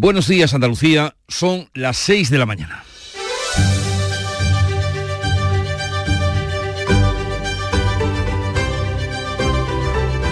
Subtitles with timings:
[0.00, 2.84] Buenos días Andalucía, son las 6 de la mañana.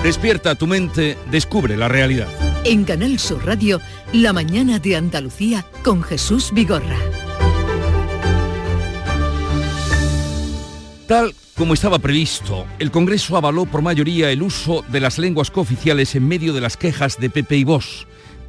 [0.05, 2.29] Despierta tu mente, descubre la realidad.
[2.63, 3.81] En Canal Sur Radio,
[4.13, 6.99] La mañana de Andalucía con Jesús Vigorra.
[11.09, 16.15] Tal como estaba previsto, el Congreso avaló por mayoría el uso de las lenguas cooficiales
[16.15, 18.07] en medio de las quejas de Pepe y Vos.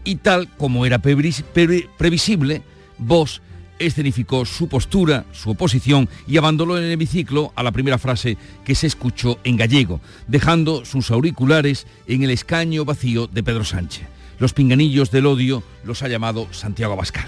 [0.07, 2.61] Y tal como era previsible,
[2.97, 3.41] Vos
[3.77, 8.87] escenificó su postura, su oposición y abandonó el hemiciclo a la primera frase que se
[8.87, 14.07] escuchó en gallego, dejando sus auriculares en el escaño vacío de Pedro Sánchez.
[14.39, 17.27] Los pinganillos del odio los ha llamado Santiago Abascal.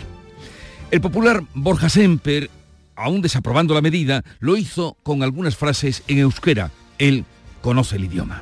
[0.90, 2.50] El popular Borja Semper,
[2.96, 6.72] aún desaprobando la medida, lo hizo con algunas frases en euskera.
[6.98, 7.26] Él
[7.62, 8.42] conoce el idioma.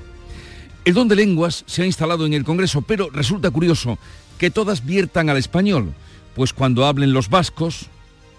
[0.85, 3.97] El don de lenguas se ha instalado en el Congreso, pero resulta curioso
[4.37, 5.93] que todas viertan al español,
[6.35, 7.87] pues cuando hablen los vascos,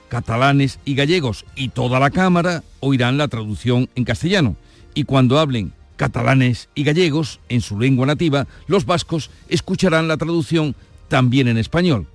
[0.08, 4.56] catalanes y gallegos y toda la Cámara oirán la traducción en castellano.
[4.94, 10.74] Y cuando hablen catalanes y gallegos en su lengua nativa, los vascos escucharán la traducción
[11.08, 12.06] también en español.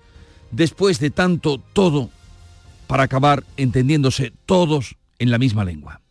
[0.51, 2.09] Después de tanto todo,
[2.87, 6.02] para acabar entendiéndose todos en la misma lengua.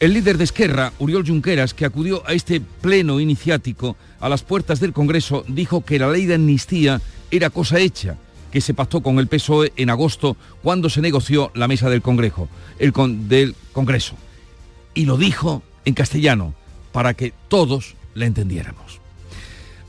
[0.00, 4.80] El líder de Esquerra, Uriol Junqueras, que acudió a este pleno iniciático a las puertas
[4.80, 7.00] del Congreso, dijo que la ley de amnistía
[7.30, 8.16] era cosa hecha
[8.50, 12.48] que se pactó con el PSOE en agosto cuando se negoció la mesa del Congreso,
[12.78, 12.92] el
[13.28, 14.14] del Congreso.
[14.94, 16.54] Y lo dijo en castellano
[16.92, 19.03] para que todos la entendiéramos.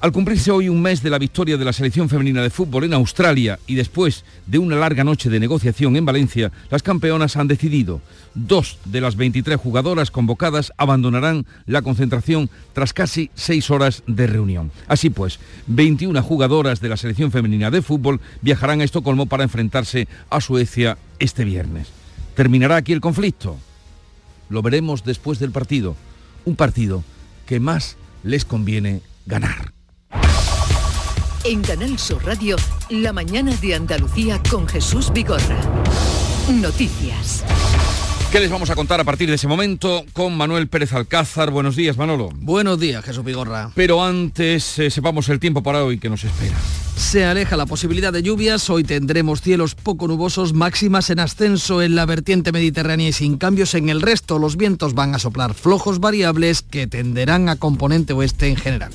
[0.05, 2.93] Al cumplirse hoy un mes de la victoria de la selección femenina de fútbol en
[2.93, 8.01] Australia y después de una larga noche de negociación en Valencia, las campeonas han decidido.
[8.35, 14.71] Dos de las 23 jugadoras convocadas abandonarán la concentración tras casi seis horas de reunión.
[14.87, 20.07] Así pues, 21 jugadoras de la selección femenina de fútbol viajarán a Estocolmo para enfrentarse
[20.29, 21.87] a Suecia este viernes.
[22.35, 23.57] ¿Terminará aquí el conflicto?
[24.49, 25.95] Lo veremos después del partido.
[26.45, 27.03] Un partido
[27.47, 29.74] que más les conviene ganar.
[31.47, 32.55] En Canal Sur Radio,
[32.89, 35.61] la mañana de Andalucía con Jesús Vigorra.
[36.51, 37.43] Noticias.
[38.31, 41.51] ¿Qué les vamos a contar a partir de ese momento con Manuel Pérez Alcázar?
[41.51, 42.31] Buenos días, Manolo.
[42.33, 43.69] Buenos días, Jesús Vigorra.
[43.75, 46.55] Pero antes eh, sepamos el tiempo para hoy que nos espera.
[46.97, 51.93] Se aleja la posibilidad de lluvias, hoy tendremos cielos poco nubosos, máximas en ascenso en
[51.93, 54.39] la vertiente mediterránea y sin cambios en el resto.
[54.39, 58.91] Los vientos van a soplar flojos variables que tenderán a componente oeste en general.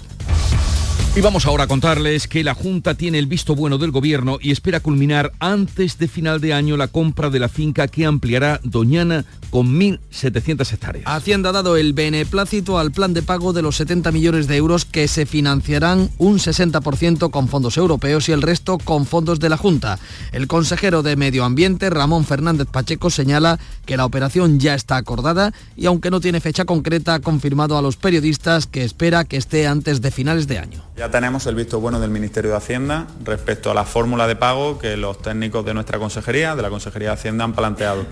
[1.21, 4.53] Y vamos ahora a contarles que la Junta tiene el visto bueno del Gobierno y
[4.53, 9.27] espera culminar antes de final de año la compra de la finca que ampliará Doñana
[9.51, 11.05] con 1.700 hectáreas.
[11.07, 14.87] Hacienda ha dado el beneplácito al plan de pago de los 70 millones de euros
[14.87, 19.59] que se financiarán un 60% con fondos europeos y el resto con fondos de la
[19.59, 19.99] Junta.
[20.33, 25.53] El consejero de Medio Ambiente, Ramón Fernández Pacheco, señala que la operación ya está acordada
[25.77, 29.67] y aunque no tiene fecha concreta, ha confirmado a los periodistas que espera que esté
[29.67, 30.83] antes de finales de año.
[30.97, 34.79] Ya tenemos el visto bueno del Ministerio de Hacienda respecto a la fórmula de pago
[34.79, 38.07] que los técnicos de nuestra consejería, de la Consejería de Hacienda, han planteado.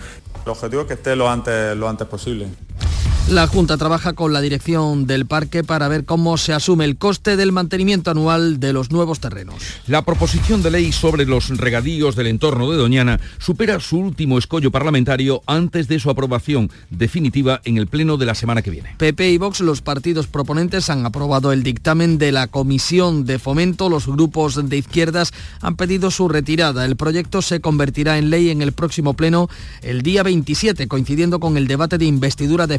[0.44, 2.48] El objetivo es que esté lo antes, lo antes posible.
[3.30, 7.36] La Junta trabaja con la dirección del parque para ver cómo se asume el coste
[7.36, 9.56] del mantenimiento anual de los nuevos terrenos.
[9.86, 14.70] La proposición de ley sobre los regadíos del entorno de Doñana supera su último escollo
[14.70, 18.94] parlamentario antes de su aprobación definitiva en el Pleno de la semana que viene.
[18.96, 23.90] PP y Vox, los partidos proponentes, han aprobado el dictamen de la Comisión de Fomento.
[23.90, 26.86] Los grupos de izquierdas han pedido su retirada.
[26.86, 29.50] El proyecto se convertirá en ley en el próximo Pleno
[29.82, 32.78] el día 27, coincidiendo con el debate de investidura de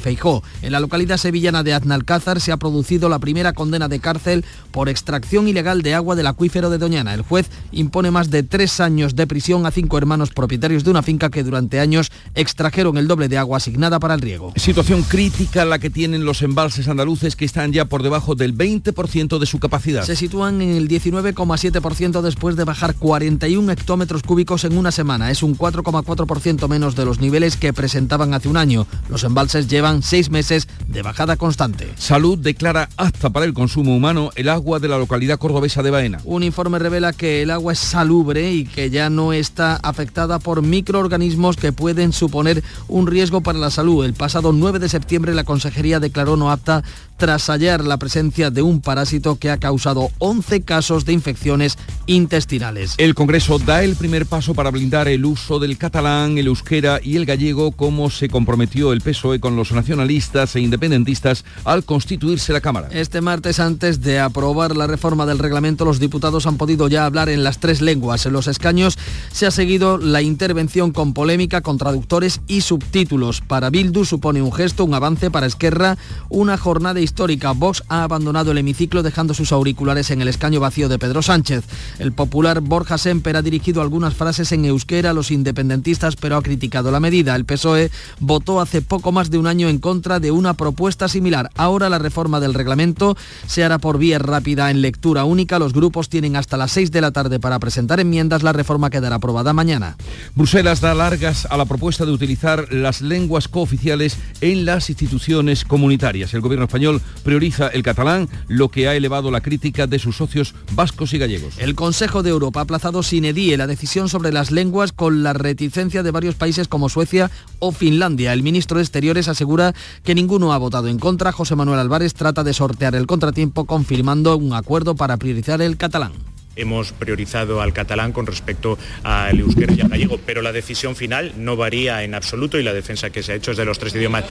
[0.61, 4.89] En la localidad sevillana de Aznalcázar se ha producido la primera condena de cárcel por
[4.89, 7.13] extracción ilegal de agua del acuífero de Doñana.
[7.13, 11.03] El juez impone más de tres años de prisión a cinco hermanos propietarios de una
[11.03, 14.53] finca que durante años extrajeron el doble de agua asignada para el riego.
[14.55, 19.39] Situación crítica la que tienen los embalses andaluces que están ya por debajo del 20%
[19.39, 20.03] de su capacidad.
[20.03, 25.31] Se sitúan en el 19,7% después de bajar 41 hectómetros cúbicos en una semana.
[25.31, 28.87] Es un 4,4% menos de los niveles que presentaban hace un año.
[29.09, 31.91] Los embalses llevan seis meses de bajada constante.
[31.97, 36.21] Salud declara apta para el consumo humano el agua de la localidad cordobesa de Baena.
[36.23, 40.61] Un informe revela que el agua es salubre y que ya no está afectada por
[40.61, 44.05] microorganismos que pueden suponer un riesgo para la salud.
[44.05, 46.83] El pasado 9 de septiembre la Consejería declaró no apta
[47.19, 51.77] tras hallar la presencia de un parásito que ha causado 11 casos de infecciones
[52.07, 52.95] intestinales.
[52.97, 57.17] El Congreso da el primer paso para blindar el uso del catalán, el euskera y
[57.17, 62.61] el gallego como se comprometió el PSOE con los nacionalistas e independentistas al constituirse la
[62.61, 62.87] Cámara.
[62.91, 67.27] Este martes, antes de aprobar la reforma del reglamento, los diputados han podido ya hablar
[67.27, 68.25] en las tres lenguas.
[68.25, 68.97] En los escaños
[69.31, 73.41] se ha seguido la intervención con polémica, con traductores y subtítulos.
[73.41, 75.97] Para Bildu supone un gesto, un avance para Esquerra,
[76.29, 77.53] una jornada histórica.
[77.53, 81.63] Vox ha abandonado el hemiciclo dejando sus auriculares en el escaño vacío de Pedro Sánchez.
[81.97, 86.43] El popular Borja Semper ha dirigido algunas frases en euskera a los independentistas, pero ha
[86.43, 87.35] criticado la medida.
[87.35, 87.89] El PSOE
[88.19, 91.49] votó hace poco más de un año en contra de una propuesta similar.
[91.55, 93.17] Ahora la reforma del reglamento
[93.47, 95.57] se hará por vía rápida en lectura única.
[95.57, 98.43] Los grupos tienen hasta las 6 de la tarde para presentar enmiendas.
[98.43, 99.97] La reforma quedará aprobada mañana.
[100.35, 106.35] Bruselas da largas a la propuesta de utilizar las lenguas cooficiales en las instituciones comunitarias.
[106.35, 110.55] El gobierno español prioriza el catalán, lo que ha elevado la crítica de sus socios
[110.73, 111.57] vascos y gallegos.
[111.57, 115.33] El Consejo de Europa ha aplazado sin edie la decisión sobre las lenguas con la
[115.33, 118.33] reticencia de varios países como Suecia o Finlandia.
[118.33, 119.73] El ministro de Exteriores asegura
[120.03, 121.31] que ninguno ha votado en contra.
[121.31, 126.13] José Manuel Álvarez trata de sortear el contratiempo confirmando un acuerdo para priorizar el catalán
[126.55, 131.33] hemos priorizado al catalán con respecto al euskera y al gallego, pero la decisión final
[131.37, 133.95] no varía en absoluto y la defensa que se ha hecho es de los tres
[133.95, 134.25] idiomas.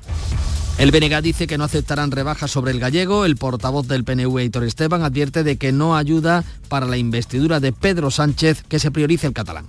[0.78, 3.24] El BNG dice que no aceptarán rebajas sobre el gallego.
[3.24, 7.72] El portavoz del PNV, Hitor Esteban, advierte de que no ayuda para la investidura de
[7.72, 9.66] Pedro Sánchez que se priorice el catalán.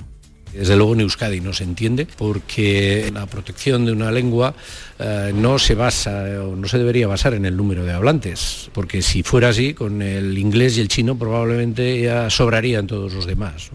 [0.54, 4.54] Desde luego en no se entiende porque la protección de una lengua
[5.00, 9.02] eh, no se basa o no se debería basar en el número de hablantes, porque
[9.02, 13.72] si fuera así, con el inglés y el chino probablemente ya sobrarían todos los demás.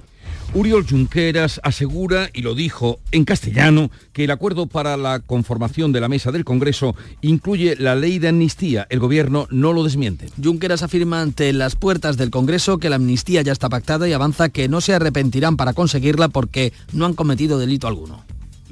[0.57, 6.01] Uriol Junqueras asegura, y lo dijo en castellano, que el acuerdo para la conformación de
[6.01, 8.87] la mesa del Congreso incluye la ley de amnistía.
[8.89, 10.29] El gobierno no lo desmiente.
[10.41, 14.49] Junqueras afirma ante las puertas del Congreso que la amnistía ya está pactada y avanza
[14.49, 18.25] que no se arrepentirán para conseguirla porque no han cometido delito alguno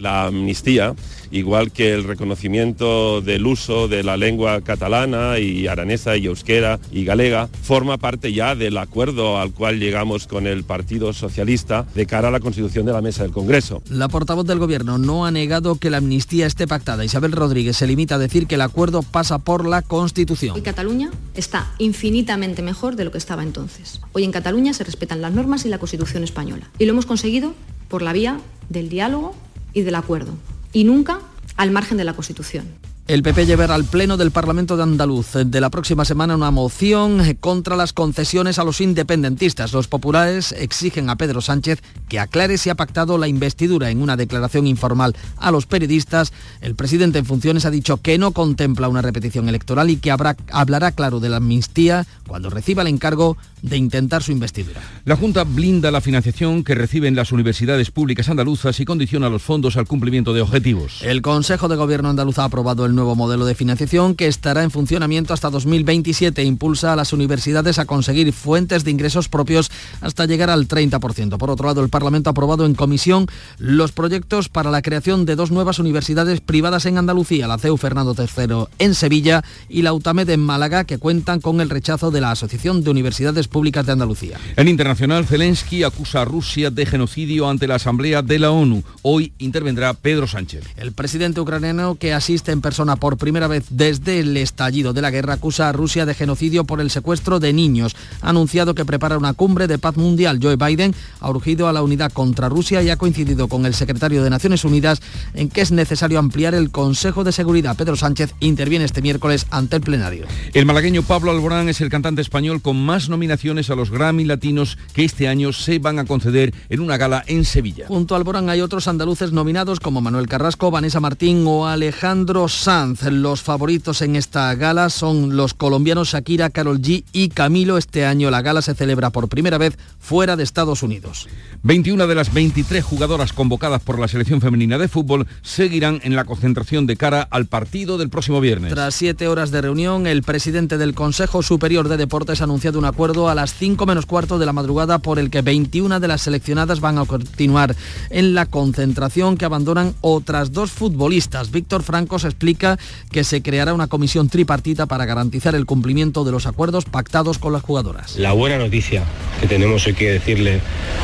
[0.03, 0.95] la amnistía,
[1.31, 7.05] igual que el reconocimiento del uso de la lengua catalana y aranesa y euskera y
[7.05, 12.29] galega, forma parte ya del acuerdo al cual llegamos con el Partido Socialista de cara
[12.29, 13.83] a la constitución de la mesa del Congreso.
[13.89, 17.05] La portavoz del Gobierno no ha negado que la amnistía esté pactada.
[17.05, 20.59] Isabel Rodríguez se limita a decir que el acuerdo pasa por la Constitución.
[20.59, 24.01] Y Cataluña está infinitamente mejor de lo que estaba entonces.
[24.13, 26.69] Hoy en Cataluña se respetan las normas y la Constitución española.
[26.79, 27.55] Y lo hemos conseguido
[27.89, 29.35] por la vía del diálogo
[29.73, 30.33] y del acuerdo,
[30.73, 31.21] y nunca
[31.57, 32.67] al margen de la Constitución.
[33.09, 37.21] El PP llevará al Pleno del Parlamento de Andaluz de la próxima semana una moción
[37.41, 39.73] contra las concesiones a los independentistas.
[39.73, 43.91] Los populares exigen a Pedro Sánchez que aclare si ha pactado la investidura.
[43.91, 48.31] En una declaración informal a los periodistas, el presidente en funciones ha dicho que no
[48.31, 52.89] contempla una repetición electoral y que habrá, hablará claro de la amnistía cuando reciba el
[52.89, 54.81] encargo de intentar su investidura.
[55.05, 59.77] La Junta blinda la financiación que reciben las universidades públicas andaluzas y condiciona los fondos
[59.77, 61.01] al cumplimiento de objetivos.
[61.03, 64.71] El Consejo de Gobierno andaluz ha aprobado el nuevo modelo de financiación que estará en
[64.71, 69.71] funcionamiento hasta 2027 impulsa a las universidades a conseguir fuentes de ingresos propios
[70.01, 71.39] hasta llegar al 30%.
[71.39, 73.27] Por otro lado, el Parlamento ha aprobado en comisión
[73.59, 78.15] los proyectos para la creación de dos nuevas universidades privadas en Andalucía, la CEU Fernando
[78.19, 82.33] III en Sevilla y la UTAMED en Málaga, que cuentan con el rechazo de la
[82.33, 84.39] Asociación de Universidades Públicas de Andalucía.
[84.57, 88.83] En internacional, Zelensky acusa a Rusia de genocidio ante la Asamblea de la ONU.
[89.03, 90.65] Hoy intervendrá Pedro Sánchez.
[90.77, 95.11] El presidente ucraniano que asiste en persona por primera vez desde el estallido de la
[95.11, 97.95] guerra acusa a Rusia de genocidio por el secuestro de niños.
[98.23, 100.39] Ha anunciado que prepara una cumbre de paz mundial.
[100.43, 104.25] Joe Biden ha urgido a la unidad contra Rusia y ha coincidido con el secretario
[104.25, 105.03] de Naciones Unidas
[105.35, 107.77] en que es necesario ampliar el Consejo de Seguridad.
[107.77, 110.27] Pedro Sánchez interviene este miércoles ante el plenario.
[110.55, 114.79] El malagueño Pablo Alborán es el cantante español con más nominaciones a los Grammy Latinos
[114.95, 117.87] que este año se van a conceder en una gala en Sevilla.
[117.89, 123.03] Junto a Alborán hay otros andaluces nominados como Manuel Carrasco, Vanessa Martín o Alejandro Sanz.
[123.03, 127.79] Los favoritos en esta gala son los colombianos Shakira, Carol G y Camilo.
[127.79, 131.27] Este año la gala se celebra por primera vez fuera de Estados Unidos.
[131.65, 136.25] 21 de las 23 jugadoras convocadas por la selección femenina de fútbol seguirán en la
[136.25, 138.73] concentración de cara al partido del próximo viernes.
[138.73, 142.85] Tras siete horas de reunión, el presidente del Consejo Superior de Deportes ha anunciado un
[142.85, 146.23] acuerdo a las 5 menos cuarto de la madrugada por el que 21 de las
[146.23, 147.75] seleccionadas van a continuar
[148.11, 151.51] en la concentración que abandonan otras dos futbolistas.
[151.51, 152.79] Víctor Franco se explica
[153.11, 157.53] que se creará una comisión tripartita para garantizar el cumplimiento de los acuerdos pactados con
[157.53, 158.17] las jugadoras.
[158.17, 159.05] La buena noticia
[159.41, 160.61] que tenemos hoy que decirle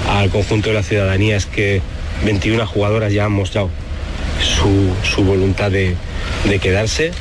[0.09, 1.83] al conjunto de la ciudadanía es que
[2.25, 3.71] 21 jugadoras ya han mostrado
[4.41, 5.97] su, voluntad de,
[6.49, 7.13] de quedarse.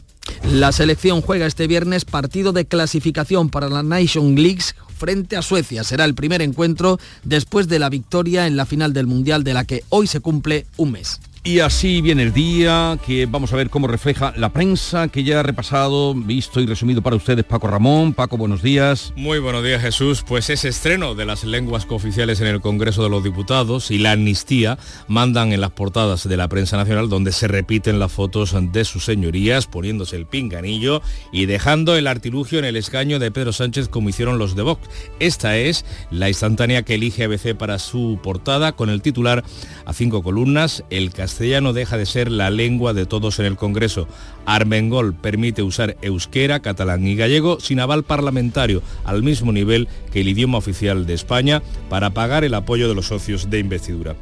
[0.46, 5.84] La selección juega este viernes partido de clasificación para la Nation Leagues frente a Suecia.
[5.84, 9.66] Será el primer encuentro después de la victoria en la final del Mundial de la
[9.66, 11.20] que hoy se cumple un mes.
[11.48, 15.40] Y así viene el día que vamos a ver cómo refleja la prensa que ya
[15.40, 18.14] ha repasado, visto y resumido para ustedes Paco Ramón.
[18.14, 19.14] Paco, buenos días.
[19.16, 20.26] Muy buenos días Jesús.
[20.28, 24.12] Pues ese estreno de las lenguas cooficiales en el Congreso de los Diputados y la
[24.12, 24.78] amnistía
[25.08, 29.06] mandan en las portadas de la prensa nacional donde se repiten las fotos de sus
[29.06, 31.02] señorías poniéndose el pinganillo
[31.32, 34.90] y dejando el artilugio en el escaño de Pedro Sánchez como hicieron los de Vox.
[35.22, 39.46] Esta es la instantánea que elige ABC para su portada con el titular
[39.86, 44.08] a cinco columnas, el castellano deja de ser la lengua de todos en el Congreso.
[44.48, 50.30] Armengol permite usar euskera, catalán y gallego sin aval parlamentario, al mismo nivel que el
[50.30, 54.16] idioma oficial de España, para pagar el apoyo de los socios de investidura.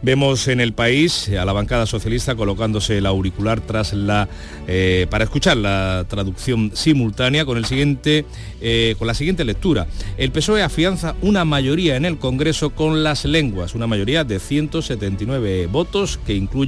[0.00, 4.28] Vemos en el país a la bancada socialista colocándose el auricular tras la,
[4.66, 8.24] eh, para escuchar la traducción simultánea con, el siguiente,
[8.60, 9.86] eh, con la siguiente lectura.
[10.16, 15.66] El PSOE afianza una mayoría en el Congreso con las lenguas, una mayoría de 179
[15.66, 16.61] votos que incluye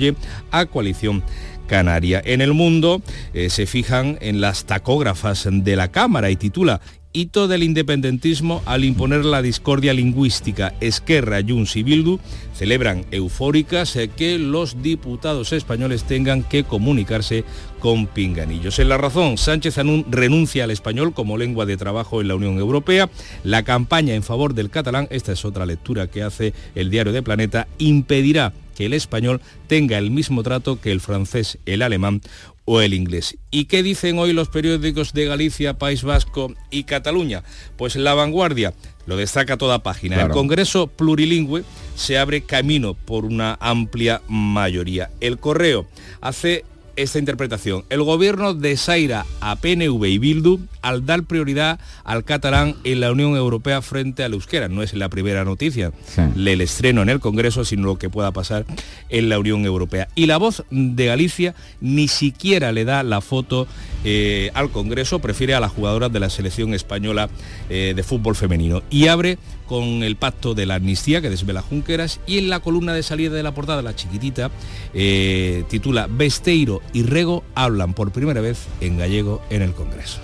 [0.50, 1.22] a coalición
[1.66, 2.22] canaria.
[2.24, 6.80] En el mundo eh, se fijan en las tacógrafas de la Cámara y titula
[7.14, 10.74] hito del independentismo al imponer la discordia lingüística.
[10.80, 12.18] Esquerra, Junts y Bildu
[12.54, 17.44] celebran eufóricas eh, que los diputados españoles tengan que comunicarse
[17.78, 18.80] con pinganillos.
[18.80, 22.58] En la razón, Sánchez Anún renuncia al español como lengua de trabajo en la Unión
[22.58, 23.08] Europea.
[23.44, 27.22] La campaña en favor del catalán, esta es otra lectura que hace el diario de
[27.22, 32.21] Planeta, impedirá que el español tenga el mismo trato que el francés, el alemán
[32.64, 33.37] o el inglés.
[33.50, 37.43] ¿Y qué dicen hoy los periódicos de Galicia, País Vasco y Cataluña?
[37.76, 38.75] Pues la vanguardia
[39.07, 40.23] lo destaca toda página.
[40.23, 41.64] El Congreso plurilingüe
[41.95, 45.11] se abre camino por una amplia mayoría.
[45.21, 45.87] El correo
[46.21, 46.64] hace
[46.96, 47.84] esta interpretación.
[47.90, 53.36] El gobierno desaira a PNV y Bildu al dar prioridad al catalán en la Unión
[53.36, 54.68] Europea frente al euskera.
[54.68, 55.92] No es la primera noticia
[56.36, 58.64] el estreno en el Congreso, sino lo que pueda pasar
[59.08, 60.08] en la Unión Europea.
[60.14, 63.66] Y la voz de Galicia ni siquiera le da la foto
[64.04, 67.28] eh, al Congreso, prefiere a las jugadoras de la selección española
[67.70, 68.82] eh, de fútbol femenino.
[68.90, 72.92] Y abre con el pacto de la amnistía que desvela Junqueras y en la columna
[72.92, 74.50] de salida de la portada, la chiquitita,
[74.92, 80.21] eh, titula Besteiro y Rego hablan por primera vez en gallego en el Congreso.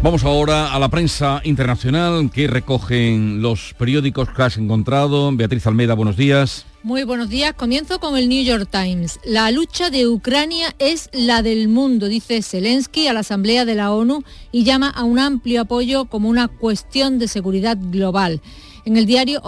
[0.00, 5.30] Vamos ahora a la prensa internacional que recogen los periódicos que has encontrado.
[5.32, 6.66] Beatriz Almeida, buenos días.
[6.84, 7.54] Muy buenos días.
[7.54, 9.18] Comienzo con el New York Times.
[9.24, 13.90] La lucha de Ucrania es la del mundo, dice Zelensky a la Asamblea de la
[13.90, 18.40] ONU y llama a un amplio apoyo como una cuestión de seguridad global.
[18.88, 19.42] En el diario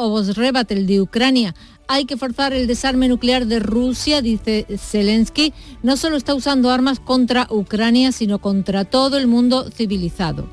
[0.68, 1.54] el de Ucrania
[1.88, 5.54] hay que forzar el desarme nuclear de Rusia, dice Zelensky.
[5.82, 10.46] No solo está usando armas contra Ucrania, sino contra todo el mundo civilizado.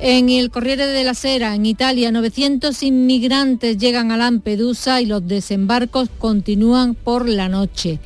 [0.00, 5.26] En el Corriere de la Sera, en Italia, 900 inmigrantes llegan a Lampedusa y los
[5.26, 8.00] desembarcos continúan por la noche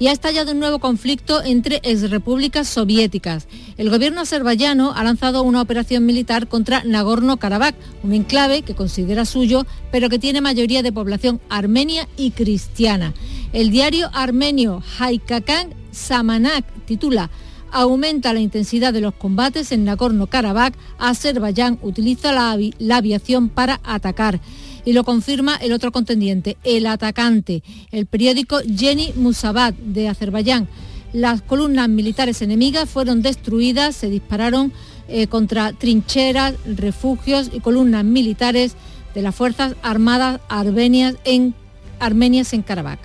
[0.00, 3.46] y ha estallado un nuevo conflicto entre exrepúblicas soviéticas.
[3.76, 9.66] El gobierno azerbaiyano ha lanzado una operación militar contra Nagorno-Karabaj, un enclave que considera suyo,
[9.92, 13.12] pero que tiene mayoría de población armenia y cristiana.
[13.52, 17.30] El diario armenio Haikakan Samanak titula
[17.72, 24.40] aumenta la intensidad de los combates en Nagorno-Karabaj, Azerbaiyán utiliza la, la, aviación para atacar
[24.84, 30.68] y lo confirma el otro contendiente, el atacante, el periódico Yeni Musabat de Azerbaiyán.
[31.12, 34.72] Las columnas militares enemigas fueron destruidas, se dispararon
[35.08, 38.76] eh, contra trincheras, refugios y columnas militares
[39.14, 41.54] de las Fuerzas Armadas armenias en,
[41.98, 43.00] armenias en Karabakh.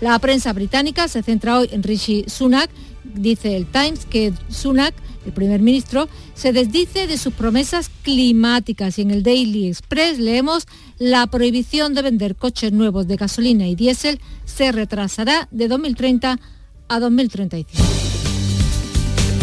[0.00, 2.68] La prensa británica se centra hoy en Rishi Sunak,
[3.14, 4.94] dice el Times que Sunak
[5.26, 10.66] el primer ministro, se desdice de sus promesas climáticas y en el Daily Express leemos
[10.98, 16.38] la prohibición de vender coches nuevos de gasolina y diésel se retrasará de 2030
[16.88, 17.70] a 2035.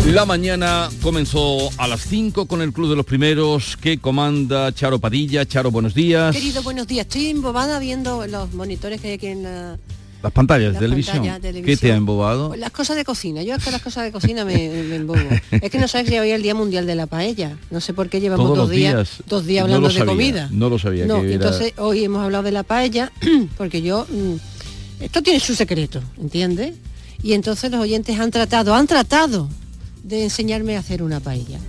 [0.07, 4.99] La mañana comenzó a las 5 con el Club de los Primeros que comanda Charo
[4.99, 5.45] Padilla.
[5.45, 6.35] Charo, buenos días.
[6.35, 7.07] Querido, buenos días.
[7.07, 9.79] Estoy embobada viendo los monitores que hay aquí en la
[10.23, 11.21] las pantallas de televisión.
[11.41, 12.47] ¿Qué te ha embobado?
[12.47, 13.43] Pues las cosas de cocina.
[13.43, 15.19] Yo es que las cosas de cocina me, me embobo.
[15.51, 17.57] es que no sabes que hoy es el Día Mundial de la Paella.
[17.69, 20.47] No sé por qué llevamos dos días, dos días hablando de comida.
[20.49, 21.05] No lo sabía.
[21.05, 23.11] No, entonces hoy hemos hablado de la paella
[23.57, 24.07] porque yo...
[24.09, 24.35] Mm,
[25.03, 26.75] esto tiene su secreto, ¿entiendes?
[27.21, 29.49] Y entonces los oyentes han tratado, han tratado
[30.03, 31.59] de enseñarme a hacer una paella.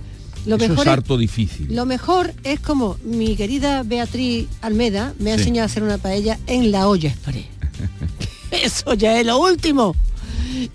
[0.45, 1.75] Lo Eso mejor es harto difícil.
[1.75, 6.39] Lo mejor es como mi querida Beatriz Almeda me ha enseñado a hacer una paella
[6.47, 7.45] en la olla express.
[8.51, 9.95] Eso ya es lo último.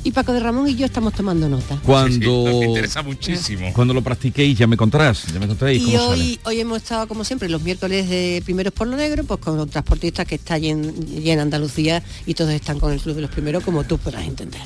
[0.04, 1.78] Y Paco de Ramón y yo estamos tomando nota.
[1.84, 3.72] Cuando, me interesa muchísimo.
[3.72, 6.22] Cuando lo practiquéis ya me contarás, ya me contaréis Y cómo sale.
[6.22, 9.58] hoy, hoy hemos estado, como siempre, los miércoles de Primeros por lo Negro, pues con
[9.58, 13.16] un transportista que está allí en, allí en Andalucía y todos están con el Club
[13.16, 14.60] de los Primeros, como tú podrás entender.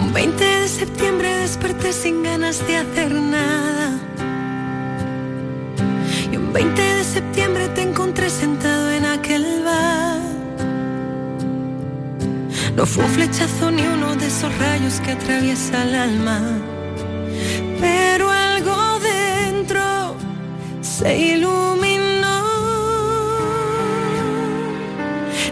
[0.00, 4.00] Un 20 de septiembre desperté sin ganas de hacer nada.
[6.32, 9.97] Y un 20 de septiembre te encontré sentado en aquel bar.
[12.78, 16.40] No fue un flechazo ni uno de esos rayos que atraviesa el alma.
[17.80, 20.14] Pero algo dentro
[20.80, 22.44] se iluminó.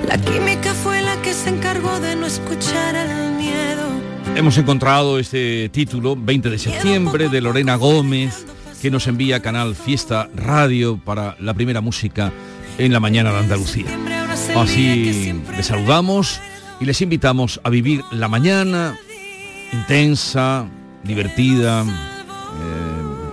[0.07, 3.89] La química fue la que se encargó de no escuchar al miedo.
[4.37, 8.47] Hemos encontrado este título, 20 de septiembre, de Lorena Gómez,
[8.81, 12.33] que nos envía Canal Fiesta Radio para la primera música
[12.79, 13.87] en la mañana de Andalucía.
[14.55, 16.41] Así les saludamos
[16.81, 18.99] y les invitamos a vivir la mañana
[19.73, 20.69] intensa,
[21.03, 21.87] divertida, eh,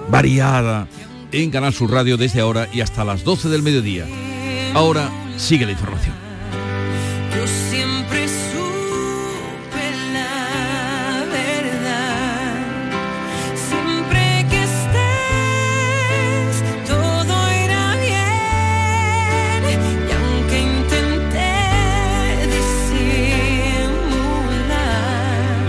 [0.10, 0.88] variada
[1.32, 4.06] en Canal Sur Radio desde ahora y hasta las 12 del mediodía.
[4.74, 6.14] Ahora sigue la información.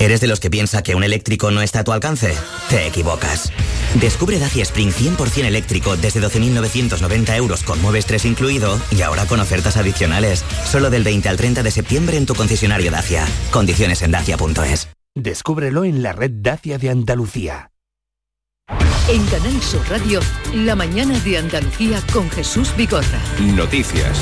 [0.00, 2.34] ¿Eres de los que piensa que un eléctrico no está a tu alcance?
[2.70, 3.52] Te equivocas.
[4.00, 9.40] Descubre Dacia Spring 100% eléctrico desde 12.990 euros con Mueves 3 incluido y ahora con
[9.40, 10.42] ofertas adicionales.
[10.64, 13.26] Solo del 20 al 30 de septiembre en tu concesionario Dacia.
[13.50, 14.88] Condiciones en dacia.es.
[15.14, 17.70] Descúbrelo en la red Dacia de Andalucía.
[19.06, 20.20] En Canal Sur Radio,
[20.54, 23.20] la mañana de Andalucía con Jesús Vigorra.
[23.38, 24.18] Noticias.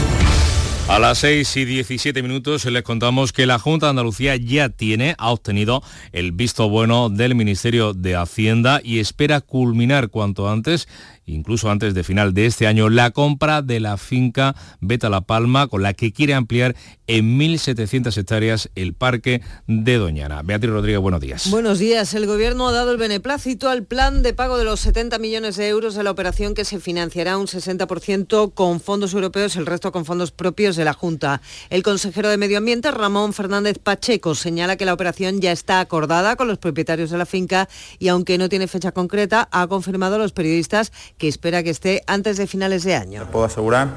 [0.89, 5.15] A las 6 y 17 minutos les contamos que la Junta de Andalucía ya tiene,
[5.19, 10.89] ha obtenido el visto bueno del Ministerio de Hacienda y espera culminar cuanto antes,
[11.29, 15.69] incluso antes de final de este año, la compra de la finca Beta La Palma,
[15.69, 16.75] con la que quiere ampliar
[17.07, 20.43] en 1.700 hectáreas el parque de Doñana.
[20.43, 21.51] Beatriz Rodríguez, buenos días.
[21.51, 22.15] Buenos días.
[22.15, 25.69] El Gobierno ha dado el beneplácito al plan de pago de los 70 millones de
[25.69, 30.05] euros de la operación que se financiará un 60% con fondos europeos, el resto con
[30.05, 31.41] fondos propios de la Junta.
[31.71, 36.37] El consejero de Medio Ambiente, Ramón Fernández Pacheco, señala que la operación ya está acordada
[36.37, 40.19] con los propietarios de la finca y aunque no tiene fecha concreta, ha confirmado a
[40.19, 43.27] los periodistas que espera que esté antes de finales de año.
[43.31, 43.89] Puedo asegurar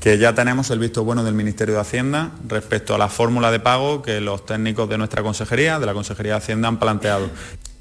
[0.00, 3.60] que ya tenemos el visto bueno del Ministerio de Hacienda respecto a la fórmula de
[3.60, 7.30] pago que los técnicos de nuestra consejería, de la Consejería de Hacienda, han planteado.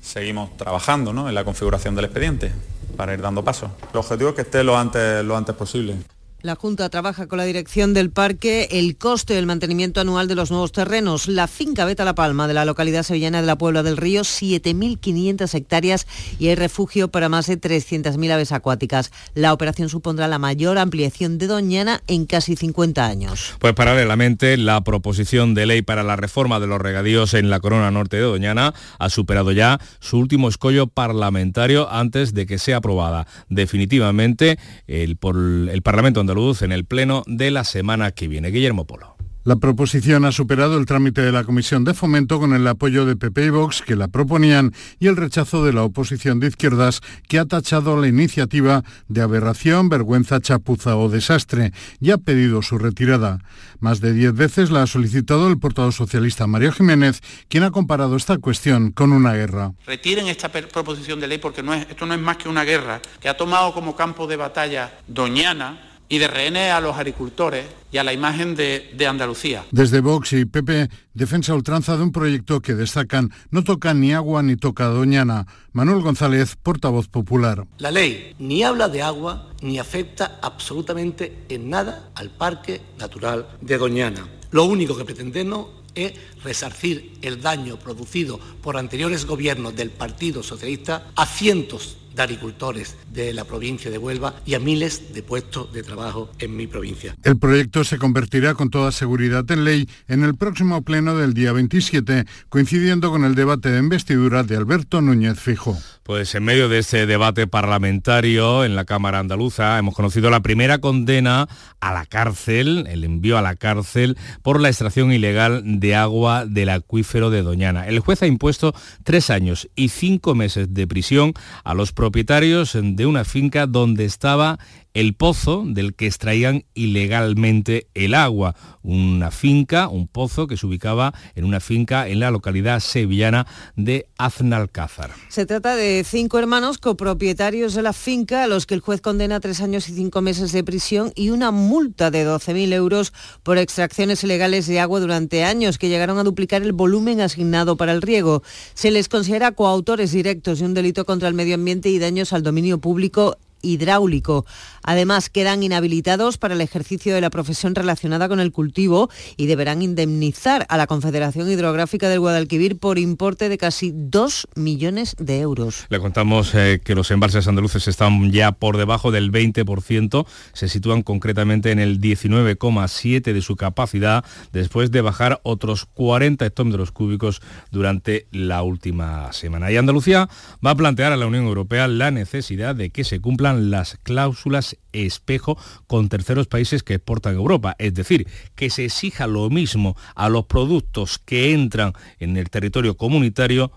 [0.02, 1.28] Seguimos trabajando ¿no?
[1.28, 2.52] en la configuración del expediente
[2.96, 3.72] para ir dando pasos.
[3.92, 5.98] El objetivo es que esté lo antes, lo antes posible.
[6.46, 10.52] La Junta trabaja con la dirección del parque el coste del mantenimiento anual de los
[10.52, 11.28] nuevos terrenos.
[11.28, 15.52] La finca Beta La Palma de la localidad sevillana de la Puebla del Río, 7.500
[15.56, 16.06] hectáreas
[16.38, 19.12] y hay refugio para más de 300.000 aves acuáticas.
[19.34, 23.56] La operación supondrá la mayor ampliación de Doñana en casi 50 años.
[23.58, 27.90] Pues paralelamente, la proposición de ley para la reforma de los regadíos en la corona
[27.90, 33.26] norte de Doñana ha superado ya su último escollo parlamentario antes de que sea aprobada
[33.50, 38.52] definitivamente el, por el Parlamento andaluz en el Pleno de la semana que viene.
[38.52, 39.16] Guillermo Polo.
[39.46, 43.16] La proposición ha superado el trámite de la Comisión de Fomento con el apoyo de
[43.16, 47.38] PP y Vox que la proponían y el rechazo de la oposición de izquierdas que
[47.38, 53.38] ha tachado la iniciativa de aberración, vergüenza, chapuza o desastre y ha pedido su retirada.
[53.80, 58.16] Más de diez veces la ha solicitado el portavoz socialista Mario Jiménez, quien ha comparado
[58.16, 59.74] esta cuestión con una guerra.
[59.86, 63.00] Retiren esta proposición de ley porque no es, esto no es más que una guerra
[63.22, 67.98] que ha tomado como campo de batalla Doñana y de rehenes a los agricultores y
[67.98, 69.66] a la imagen de, de, Andalucía.
[69.72, 74.44] Desde Vox y PP, defensa ultranza de un proyecto que destacan no toca ni agua
[74.44, 75.48] ni toca Doñana.
[75.72, 77.66] Manuel González, portavoz popular.
[77.78, 83.78] La ley ni habla de agua ni afecta absolutamente en nada al Parque Natural de
[83.78, 84.28] Doñana.
[84.52, 86.14] Lo único que pretendemos es
[86.44, 93.34] resarcir el daño producido por anteriores gobiernos del Partido Socialista a cientos de agricultores de
[93.34, 97.16] la provincia de Huelva y a miles de puestos de trabajo en mi provincia.
[97.24, 101.52] El proyecto se convertirá con toda seguridad en ley en el próximo pleno del día
[101.52, 105.78] 27, coincidiendo con el debate de investidura de Alberto Núñez Fijo.
[106.06, 110.78] Pues en medio de este debate parlamentario en la Cámara Andaluza hemos conocido la primera
[110.78, 116.46] condena a la cárcel, el envío a la cárcel por la extracción ilegal de agua
[116.46, 117.88] del acuífero de Doñana.
[117.88, 123.06] El juez ha impuesto tres años y cinco meses de prisión a los propietarios de
[123.08, 124.60] una finca donde estaba
[124.96, 128.56] el pozo del que extraían ilegalmente el agua.
[128.82, 134.08] Una finca, un pozo que se ubicaba en una finca en la localidad sevillana de
[134.18, 135.12] Aznalcázar.
[135.28, 139.42] Se trata de cinco hermanos copropietarios de la finca a los que el juez condena
[139.42, 143.12] tres años y cinco meses de prisión y una multa de 12.000 euros
[143.44, 147.92] por extracciones ilegales de agua durante años que llegaron a duplicar el volumen asignado para
[147.92, 148.44] el riego.
[148.76, 152.44] Se les considera coautores directos de un delito contra el medio ambiente y daños al
[152.44, 154.46] dominio público hidráulico.
[154.84, 159.82] Además, quedan inhabilitados para el ejercicio de la profesión relacionada con el cultivo y deberán
[159.82, 165.86] indemnizar a la Confederación Hidrográfica del Guadalquivir por importe de casi 2 millones de euros.
[165.90, 171.02] Le contamos eh, que los embalses andaluces están ya por debajo del 20%, se sitúan
[171.02, 178.28] concretamente en el 19,7% de su capacidad después de bajar otros 40 hectómetros cúbicos durante
[178.32, 179.72] la última semana.
[179.72, 180.30] Y Andalucía
[180.66, 184.78] va a plantear a la Unión Europea la necesidad de que se cumplan las cláusulas
[184.94, 187.76] espejo con terceros países que exportan a Europa.
[187.80, 192.98] Es decir, que se exija lo mismo a los productos que entran en el territorio
[192.98, 193.72] comunitario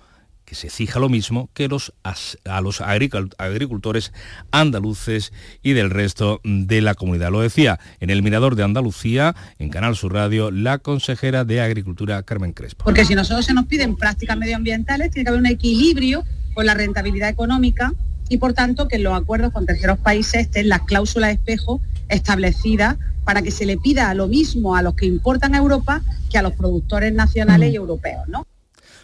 [0.49, 4.15] que se exija lo mismo que los, a los agricultores
[4.51, 5.31] andaluces
[5.63, 7.31] y del resto de la comunidad.
[7.31, 12.23] Lo decía en el Mirador de Andalucía, en Canal Sur Radio, la consejera de Agricultura,
[12.23, 12.85] Carmen Crespo.
[12.85, 16.73] Porque si nosotros se nos piden prácticas medioambientales, tiene que haber un equilibrio con la
[16.73, 17.93] rentabilidad económica
[18.29, 22.97] y por tanto que en los acuerdos con terceros países estén las cláusulas espejo establecidas
[23.25, 26.43] para que se le pida lo mismo a los que importan a Europa que a
[26.43, 28.47] los productores nacionales y europeos, ¿no?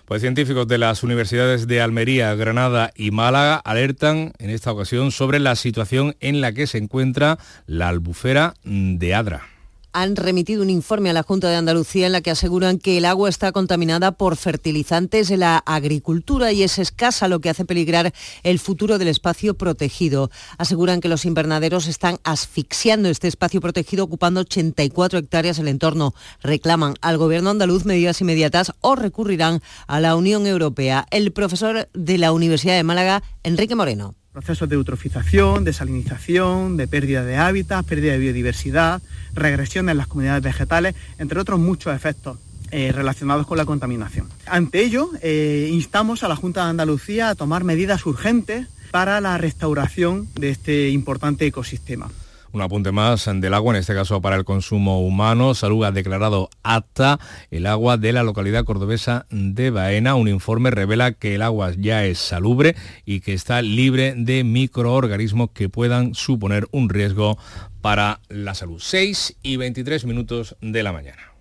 [0.07, 5.39] Pues científicos de las universidades de Almería, Granada y Málaga alertan en esta ocasión sobre
[5.39, 9.54] la situación en la que se encuentra la albufera de Adra
[9.95, 13.05] han remitido un informe a la Junta de Andalucía en la que aseguran que el
[13.05, 18.13] agua está contaminada por fertilizantes de la agricultura y es escasa, lo que hace peligrar
[18.43, 20.31] el futuro del espacio protegido.
[20.59, 26.13] Aseguran que los invernaderos están asfixiando este espacio protegido ocupando 84 hectáreas el entorno.
[26.43, 31.07] Reclaman al gobierno andaluz medidas inmediatas o recurrirán a la Unión Europea.
[31.13, 36.89] El profesor de la Universidad de Málaga, Enrique Moreno procesos de eutrofización, de salinización, de
[36.89, 39.01] pérdida de hábitats, pérdida de biodiversidad,
[39.33, 42.37] regresión en las comunidades vegetales, entre otros muchos efectos.
[42.71, 44.27] Eh, relacionados con la contaminación.
[44.47, 49.39] Ante ello, eh, instamos a la Junta de Andalucía a tomar medidas urgentes para la
[49.39, 52.11] restauración de este importante ecosistema.
[52.55, 55.55] Un apunte más del agua, en este caso para el consumo humano.
[55.55, 57.19] Salud ha declarado apta
[57.51, 60.15] el agua de la localidad cordobesa de Baena.
[60.15, 65.51] Un informe revela que el agua ya es salubre y que está libre de microorganismos
[65.51, 67.39] que puedan suponer un riesgo
[67.81, 68.79] para la salud.
[68.81, 71.34] 6 y 23 minutos de la mañana.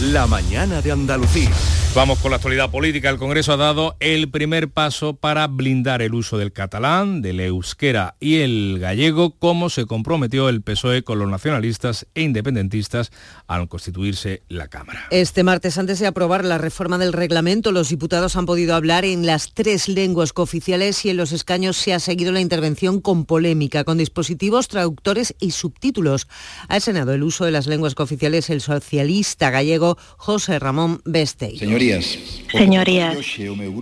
[0.00, 1.50] La mañana de Andalucía.
[1.92, 3.10] Vamos con la actualidad política.
[3.10, 8.14] El Congreso ha dado el primer paso para blindar el uso del catalán, del euskera
[8.20, 13.10] y el gallego, como se comprometió el PSOE con los nacionalistas e independentistas
[13.48, 15.08] al constituirse la Cámara.
[15.10, 19.26] Este martes, antes de aprobar la reforma del reglamento, los diputados han podido hablar en
[19.26, 23.82] las tres lenguas cooficiales y en los escaños se ha seguido la intervención con polémica,
[23.82, 26.28] con dispositivos, traductores y subtítulos.
[26.68, 31.58] Ha Senado el uso de las lenguas cooficiales el socialista gallego José Ramón Bestey.
[31.58, 32.18] Señorías,
[32.50, 33.16] Señorías,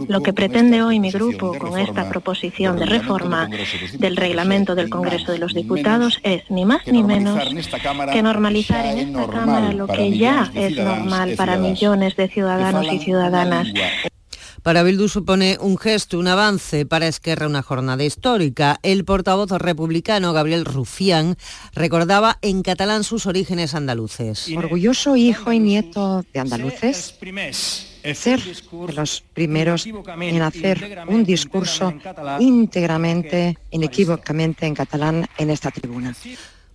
[0.08, 3.48] lo que pretende hoy mi grupo con esta proposición de reforma
[3.98, 7.38] del reglamento del Congreso de los Diputados es ni más ni menos
[8.12, 12.98] que normalizar en esta Cámara lo que ya es normal para millones de ciudadanos y
[12.98, 13.68] ciudadanas
[14.66, 18.80] para Bildu supone un gesto, un avance, para Esquerra una jornada histórica.
[18.82, 21.36] El portavoz republicano Gabriel Rufián
[21.72, 24.50] recordaba en catalán sus orígenes andaluces.
[24.56, 27.16] Orgulloso hijo y nieto de andaluces,
[28.14, 31.94] ser de los primeros en hacer un discurso
[32.40, 36.12] íntegramente, inequívocamente en catalán en esta tribuna.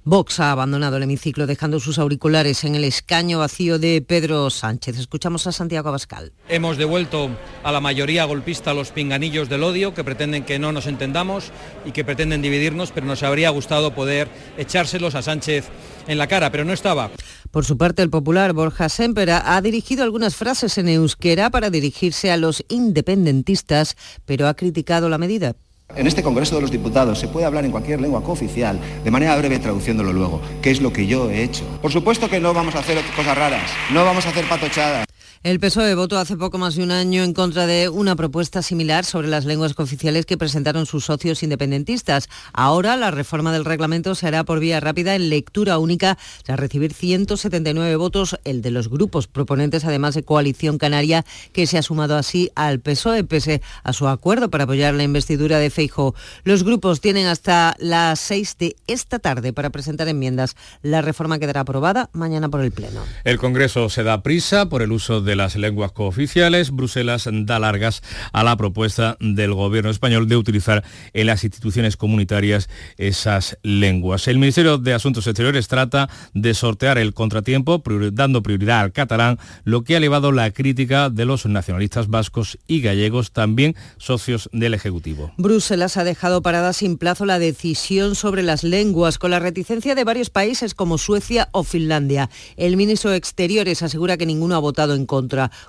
[0.04, 4.98] Vox ha abandonado el hemiciclo dejando sus auriculares en el escaño vacío de Pedro Sánchez.
[4.98, 6.32] Escuchamos a Santiago Abascal.
[6.50, 7.30] Hemos devuelto
[7.64, 11.52] a la mayoría golpista los pinganillos del odio que pretenden que no nos entendamos
[11.86, 15.70] y que pretenden dividirnos, pero nos habría gustado poder echárselos a Sánchez
[16.08, 17.12] en la cara, pero no estaba.
[17.52, 22.32] Por su parte, el popular Borja Sempera ha dirigido algunas frases en euskera para dirigirse
[22.32, 25.56] a los independentistas, pero ha criticado la medida
[25.96, 29.36] En este Congreso de los Diputados se puede hablar en cualquier lengua cooficial, de manera
[29.38, 31.66] breve traduciéndolo luego, que es lo que yo he hecho.
[31.82, 35.11] Por supuesto que no vamos a hacer cosas raras, no vamos a hacer patochadas.
[35.44, 39.06] El PSOE votó hace poco más de un año en contra de una propuesta similar
[39.06, 42.30] sobre las lenguas cooficiales que presentaron sus socios independentistas.
[42.54, 46.94] Ahora la reforma del reglamento se hará por vía rápida en lectura única tras recibir
[46.94, 52.18] 179 votos, el de los grupos proponentes, además de Coalición Canaria, que se ha sumado
[52.18, 56.14] así al PSOE pese a su acuerdo para apoyar la investidura de Feijo.
[56.44, 60.56] Los grupos tienen hasta las 6 de esta tarde para presentar enmiendas.
[60.84, 63.02] La reforma quedará aprobada mañana por el Pleno.
[63.24, 67.58] El Congreso se da prisa por el uso de de las lenguas cooficiales, Bruselas da
[67.58, 68.02] largas
[68.34, 72.68] a la propuesta del gobierno español de utilizar en las instituciones comunitarias
[72.98, 74.28] esas lenguas.
[74.28, 79.86] El Ministerio de Asuntos Exteriores trata de sortear el contratiempo, dando prioridad al catalán, lo
[79.86, 85.32] que ha elevado la crítica de los nacionalistas vascos y gallegos, también socios del Ejecutivo.
[85.38, 90.04] Bruselas ha dejado parada sin plazo la decisión sobre las lenguas, con la reticencia de
[90.04, 92.30] varios países como Suecia o Finlandia.
[92.58, 95.21] El ministro de Exteriores asegura que ninguno ha votado en contra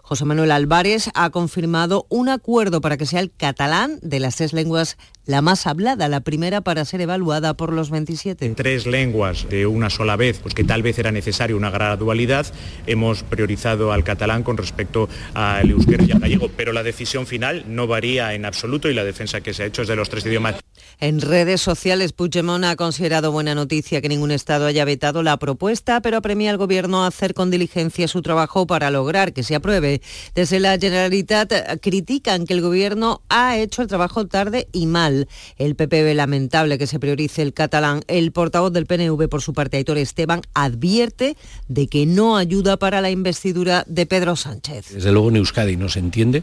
[0.02, 4.52] José Manuel Álvarez ha confirmado un acuerdo para que sea el catalán de las tres
[4.52, 8.54] lenguas la más hablada, la primera para ser evaluada por los 27.
[8.56, 12.46] Tres lenguas de una sola vez, pues que tal vez era necesario una gradualidad,
[12.86, 17.64] hemos priorizado al catalán con respecto al euskera y al gallego, pero la decisión final
[17.68, 20.26] no varía en absoluto y la defensa que se ha hecho es de los tres
[20.26, 20.56] idiomas.
[20.98, 26.00] En redes sociales, Puigdemont ha considerado buena noticia que ningún Estado haya vetado la propuesta,
[26.00, 30.00] pero apremia al Gobierno a hacer con diligencia su trabajo para lograr que se apruebe.
[30.34, 35.11] Desde la Generalitat critican que el Gobierno ha hecho el trabajo tarde y mal.
[35.56, 38.02] El PP ve lamentable que se priorice el catalán.
[38.08, 41.36] El portavoz del PNV, por su parte, Aitor Esteban, advierte
[41.68, 44.90] de que no ayuda para la investidura de Pedro Sánchez.
[44.94, 46.42] Desde luego en Euskadi no se entiende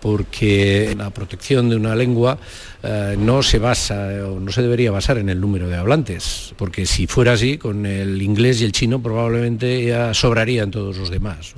[0.00, 2.38] porque la protección de una lengua
[2.82, 6.86] eh, no se basa o no se debería basar en el número de hablantes, porque
[6.86, 11.54] si fuera así, con el inglés y el chino probablemente ya sobrarían todos los demás.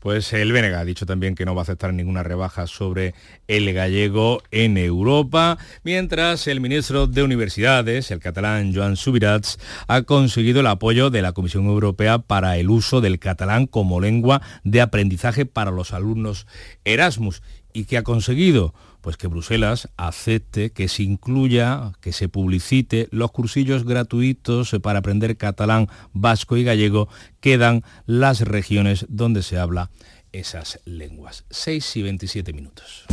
[0.00, 3.14] Pues el Benega ha dicho también que no va a aceptar ninguna rebaja sobre
[3.48, 9.58] el gallego en Europa, mientras el ministro de Universidades, el catalán Joan Subirats,
[9.88, 14.40] ha conseguido el apoyo de la Comisión Europea para el uso del catalán como lengua
[14.62, 16.46] de aprendizaje para los alumnos
[16.84, 17.42] Erasmus.
[17.72, 18.74] ¿Y qué ha conseguido?
[19.00, 25.36] Pues que Bruselas acepte que se incluya, que se publicite los cursillos gratuitos para aprender
[25.36, 27.08] catalán, vasco y gallego
[27.40, 29.90] que dan las regiones donde se habla
[30.32, 31.44] esas lenguas.
[31.50, 33.06] 6 y 27 minutos.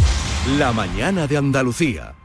[0.57, 2.24] La mañana de Andalucía.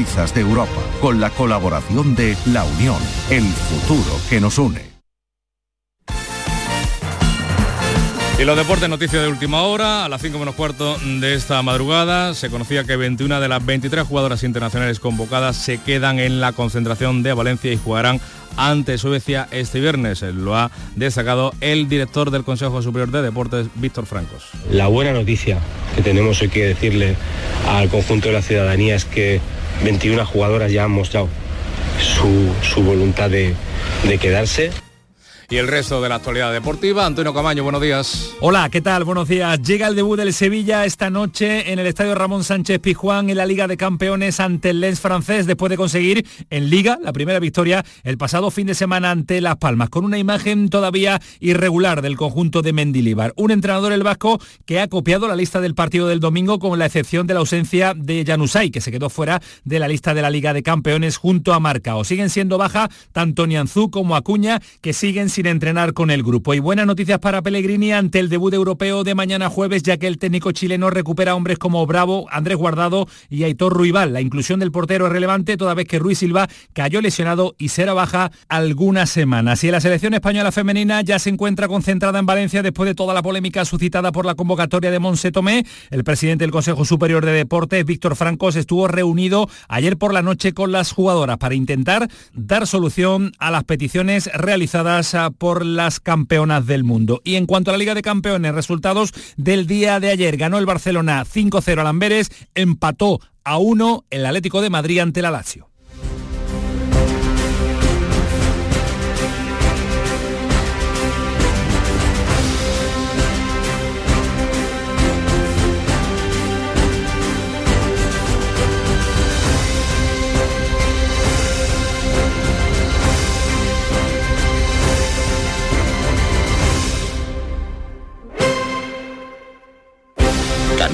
[0.00, 2.96] de Europa, con la colaboración de La Unión,
[3.28, 4.80] el futuro que nos une.
[8.38, 12.32] Y los deportes, noticias de última hora, a las 5 menos cuarto de esta madrugada,
[12.32, 17.22] se conocía que 21 de las 23 jugadoras internacionales convocadas se quedan en la concentración
[17.22, 18.22] de Valencia y jugarán
[18.56, 20.22] ante Suecia este viernes.
[20.22, 24.44] Lo ha destacado el director del Consejo Superior de Deportes, Víctor Francos.
[24.70, 25.58] La buena noticia
[25.94, 27.16] que tenemos hoy que decirle
[27.68, 29.42] al conjunto de la ciudadanía es que
[29.84, 31.28] 21 jugadoras ya han mostrado
[32.00, 33.54] su, voluntad de,
[34.06, 34.70] de quedarse
[35.50, 37.04] y el resto de la actualidad deportiva.
[37.04, 38.36] Antonio Camaño, buenos días.
[38.40, 39.02] Hola, ¿qué tal?
[39.02, 39.60] Buenos días.
[39.60, 43.46] Llega el debut del Sevilla esta noche en el Estadio Ramón Sánchez Pizjuán en la
[43.46, 47.84] Liga de Campeones ante el Lens francés después de conseguir en Liga la primera victoria
[48.04, 52.62] el pasado fin de semana ante Las Palmas, con una imagen todavía irregular del conjunto
[52.62, 53.32] de Mendilibar.
[53.34, 56.86] Un entrenador el vasco que ha copiado la lista del partido del domingo con la
[56.86, 60.30] excepción de la ausencia de Janusay, que se quedó fuera de la lista de la
[60.30, 62.04] Liga de Campeones junto a Marcao.
[62.04, 66.54] Siguen siendo baja tanto Nianzú como Acuña, que siguen sin entrenar con el grupo.
[66.54, 70.18] Y buenas noticias para Pellegrini ante el debut europeo de mañana jueves, ya que el
[70.18, 74.12] técnico chileno recupera hombres como Bravo, Andrés Guardado y Aitor Ruibal.
[74.12, 77.94] La inclusión del portero es relevante toda vez que Ruiz Silva cayó lesionado y será
[77.94, 79.62] baja algunas semanas.
[79.64, 83.22] Y la selección española femenina ya se encuentra concentrada en Valencia después de toda la
[83.22, 85.64] polémica suscitada por la convocatoria de Monse Tomé.
[85.90, 90.52] El presidente del Consejo Superior de Deportes, Víctor Francos, estuvo reunido ayer por la noche
[90.52, 96.84] con las jugadoras para intentar dar solución a las peticiones realizadas por las campeonas del
[96.84, 97.20] mundo.
[97.24, 100.36] Y en cuanto a la Liga de Campeones, resultados del día de ayer.
[100.36, 105.30] Ganó el Barcelona 5-0 al Amberes, empató a 1 el Atlético de Madrid ante la
[105.30, 105.69] Lazio.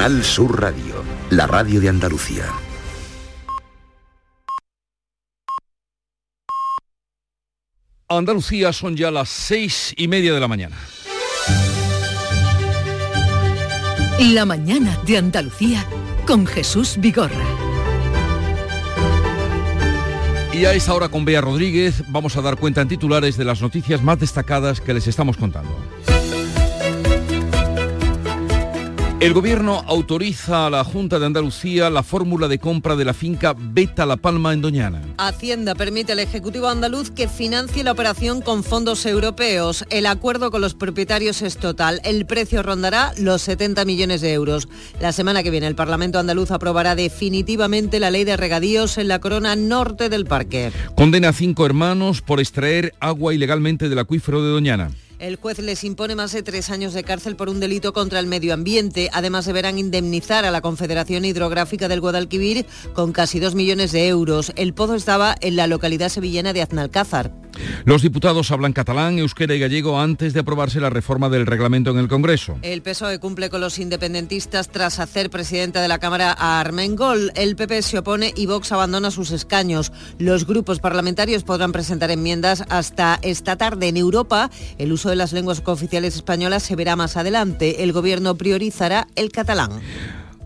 [0.07, 2.45] Canal Sur Radio, la radio de Andalucía.
[8.09, 10.77] Andalucía son ya las seis y media de la mañana.
[14.21, 15.85] La mañana de Andalucía
[16.25, 17.45] con Jesús Vigorra.
[20.53, 23.61] Y a esta hora con Bea Rodríguez vamos a dar cuenta en titulares de las
[23.61, 25.77] noticias más destacadas que les estamos contando.
[29.19, 33.55] El Gobierno autoriza a la Junta de Andalucía la fórmula de compra de la finca
[33.57, 35.01] Beta La Palma en Doñana.
[35.17, 39.87] Hacienda permite al Ejecutivo andaluz que financie la operación con fondos europeos.
[39.89, 42.03] El acuerdo con los propietarios es total.
[42.05, 44.69] El precio rondará los 70 millones de euros.
[45.01, 49.19] La semana que viene el Parlamento andaluz aprobará definitivamente la ley de regadíos en la
[49.19, 50.73] corona norte del parque.
[50.95, 54.91] Condena a cinco hermanos por extraer agua ilegalmente del acuífero de Doñana.
[55.19, 58.27] El juez les impone más de tres años de cárcel por un delito contra el
[58.27, 59.09] medio ambiente.
[59.15, 64.53] Además, deberán indemnizar a la Confederación Hidrográfica del Guadalquivir con casi dos millones de euros.
[64.57, 67.33] El pozo estaba en la localidad sevillana de Aznalcázar.
[67.85, 71.99] Los diputados hablan catalán, euskera y gallego antes de aprobarse la reforma del reglamento en
[71.99, 72.59] el Congreso.
[72.63, 77.33] El PSOE cumple con los independentistas tras hacer presidenta de la Cámara a Armengol.
[77.35, 79.93] El PP se opone y Vox abandona sus escaños.
[80.19, 83.89] Los grupos parlamentarios podrán presentar enmiendas hasta esta tarde.
[83.89, 87.83] En Europa, el uso de las lenguas cooficiales españolas se verá más adelante.
[87.83, 89.81] El gobierno priorizará el catalán.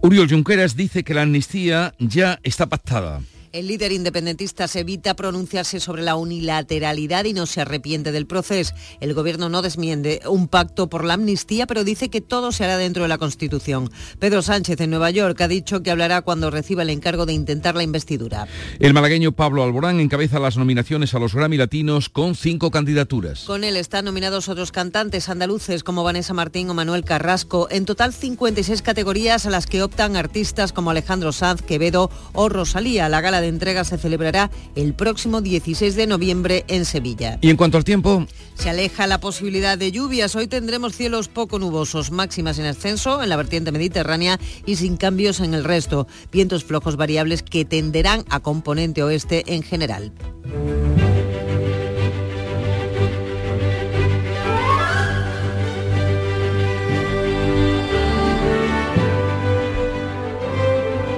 [0.03, 3.21] Uriol Junqueras dice que la amnistía ya está pactada.
[3.53, 8.73] El líder independentista se evita pronunciarse sobre la unilateralidad y no se arrepiente del proceso.
[9.01, 12.79] El gobierno no desmiende un pacto por la amnistía, pero dice que todo se hará
[12.79, 13.91] dentro de la Constitución.
[14.21, 17.75] Pedro Sánchez en Nueva York ha dicho que hablará cuando reciba el encargo de intentar
[17.75, 18.47] la investidura.
[18.79, 23.43] El malagueño Pablo Alborán encabeza las nominaciones a los Grammy Latinos con cinco candidaturas.
[23.47, 27.67] Con él están nominados otros cantantes andaluces como Vanessa Martín o Manuel Carrasco.
[27.73, 33.09] En total 56 categorías a las que optan artistas como Alejandro Sanz, Quevedo o Rosalía.
[33.09, 37.39] La gala de entrega se celebrará el próximo 16 de noviembre en Sevilla.
[37.41, 40.35] Y en cuanto al tiempo, se aleja la posibilidad de lluvias.
[40.37, 45.41] Hoy tendremos cielos poco nubosos, máximas en ascenso en la vertiente mediterránea y sin cambios
[45.41, 46.07] en el resto.
[46.33, 50.13] Vientos flojos variables que tenderán a componente oeste en general.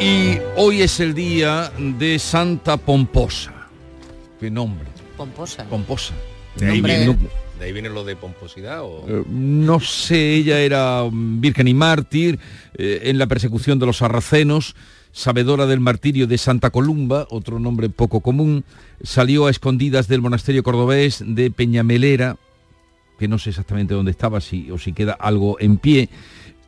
[0.02, 3.52] Y hoy es el día de Santa Pomposa.
[4.40, 4.88] ¿Qué nombre?
[5.16, 5.64] Pomposa.
[5.68, 6.12] Pomposa.
[6.56, 7.16] ¿De ahí, viene,
[7.60, 8.82] ¿De ahí viene lo de pomposidad?
[8.82, 9.04] O...
[9.06, 12.40] Eh, no sé, ella era virgen y mártir
[12.74, 14.74] eh, en la persecución de los sarracenos,
[15.12, 18.64] sabedora del martirio de Santa Columba, otro nombre poco común,
[19.04, 22.38] salió a escondidas del monasterio cordobés de Peñamelera,
[23.20, 26.08] que no sé exactamente dónde estaba, si, o si queda algo en pie,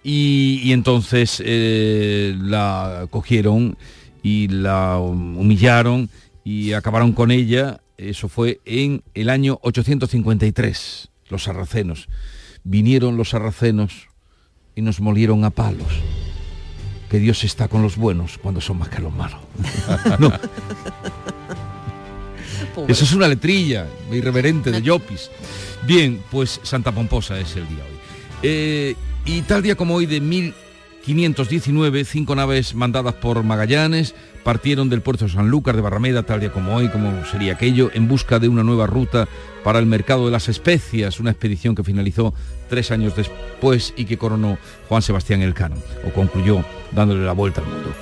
[0.06, 3.78] y, entonces eh, la cogieron
[4.22, 6.10] y la humillaron
[6.44, 7.80] y acabaron con ella.
[7.96, 12.08] Eso fue en el año 853, los sarracenos.
[12.64, 14.08] Vinieron los sarracenos
[14.76, 15.88] y nos molieron a palos.
[17.08, 19.40] Que Dios está con los buenos cuando son más que los malos.
[20.18, 20.32] no.
[22.88, 25.30] Eso es una letrilla irreverente de Llopis.
[25.86, 27.98] Bien, pues Santa Pomposa es el día hoy.
[28.42, 35.00] Eh, y tal día como hoy de 1519, cinco naves mandadas por Magallanes partieron del
[35.00, 38.48] puerto de Sanlúcar de Barrameda, tal día como hoy, como sería aquello, en busca de
[38.48, 39.26] una nueva ruta
[39.62, 42.34] para el mercado de las especias, una expedición que finalizó
[42.68, 44.58] tres años después y que coronó
[44.88, 47.94] Juan Sebastián Elcano, o concluyó dándole la vuelta al mundo.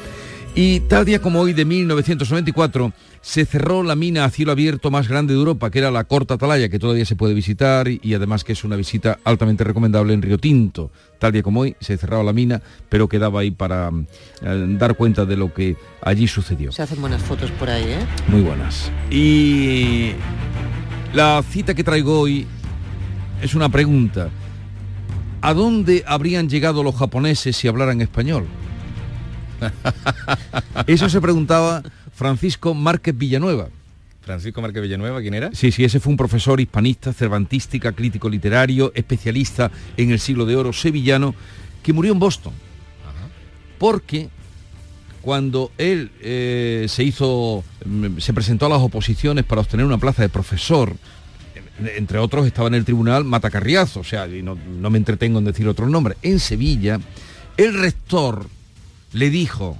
[0.55, 5.09] Y tal día como hoy de 1994 se cerró la mina a cielo abierto más
[5.09, 8.45] grande de Europa, que era la Corta Atalaya, que todavía se puede visitar y, además
[8.45, 10.91] que es una visita altamente recomendable en Río Tinto.
[11.19, 12.61] Tal día como hoy se cerraba la mina,
[12.91, 13.91] pero quedaba ahí para
[14.43, 16.71] eh, dar cuenta de lo que allí sucedió.
[16.71, 18.07] Se hacen buenas fotos por ahí, ¿eh?
[18.29, 18.91] Muy buenas.
[19.11, 20.13] Y
[21.15, 22.47] la cita que traigo hoy
[23.41, 24.29] es una pregunta.
[25.41, 28.45] ¿A dónde habrían llegado los japoneses si hablaran español?
[30.87, 31.83] Eso se preguntaba
[32.15, 33.69] Francisco Márquez Villanueva.
[34.23, 35.51] Francisco Márquez Villanueva, ¿quién era?
[35.53, 40.57] Sí, sí, ese fue un profesor hispanista, cervantística, crítico literario, especialista en el siglo de
[40.57, 41.35] oro sevillano,
[41.83, 42.53] que murió en Boston.
[43.79, 44.29] Porque
[45.23, 50.23] cuando él eh, se hizo, mm, se presentó a las oposiciones para obtener una plaza
[50.23, 50.95] de profesor,
[51.81, 55.47] entre otros estaba en el tribunal Matacarriazo, o sea, y no, no me entretengo en
[55.47, 57.01] decir otro nombre, en Sevilla,
[57.57, 58.47] el rector
[59.13, 59.77] le dijo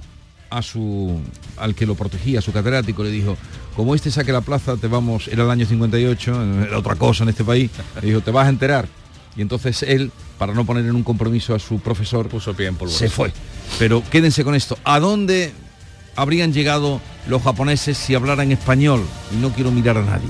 [0.49, 1.19] a su,
[1.57, 3.35] al que lo protegía, a su catedrático, le dijo,
[3.75, 7.29] como este saque la plaza, te vamos, era el año 58, era otra cosa en
[7.29, 7.71] este país,
[8.01, 8.87] le dijo, te vas a enterar.
[9.35, 12.75] Y entonces él, para no poner en un compromiso a su profesor, Puso pie en
[12.75, 12.93] polvo.
[12.93, 13.31] se fue.
[13.79, 14.77] Pero quédense con esto.
[14.83, 15.51] ¿A dónde
[16.15, 19.01] habrían llegado los japoneses si hablaran español?
[19.33, 20.29] Y no quiero mirar a nadie.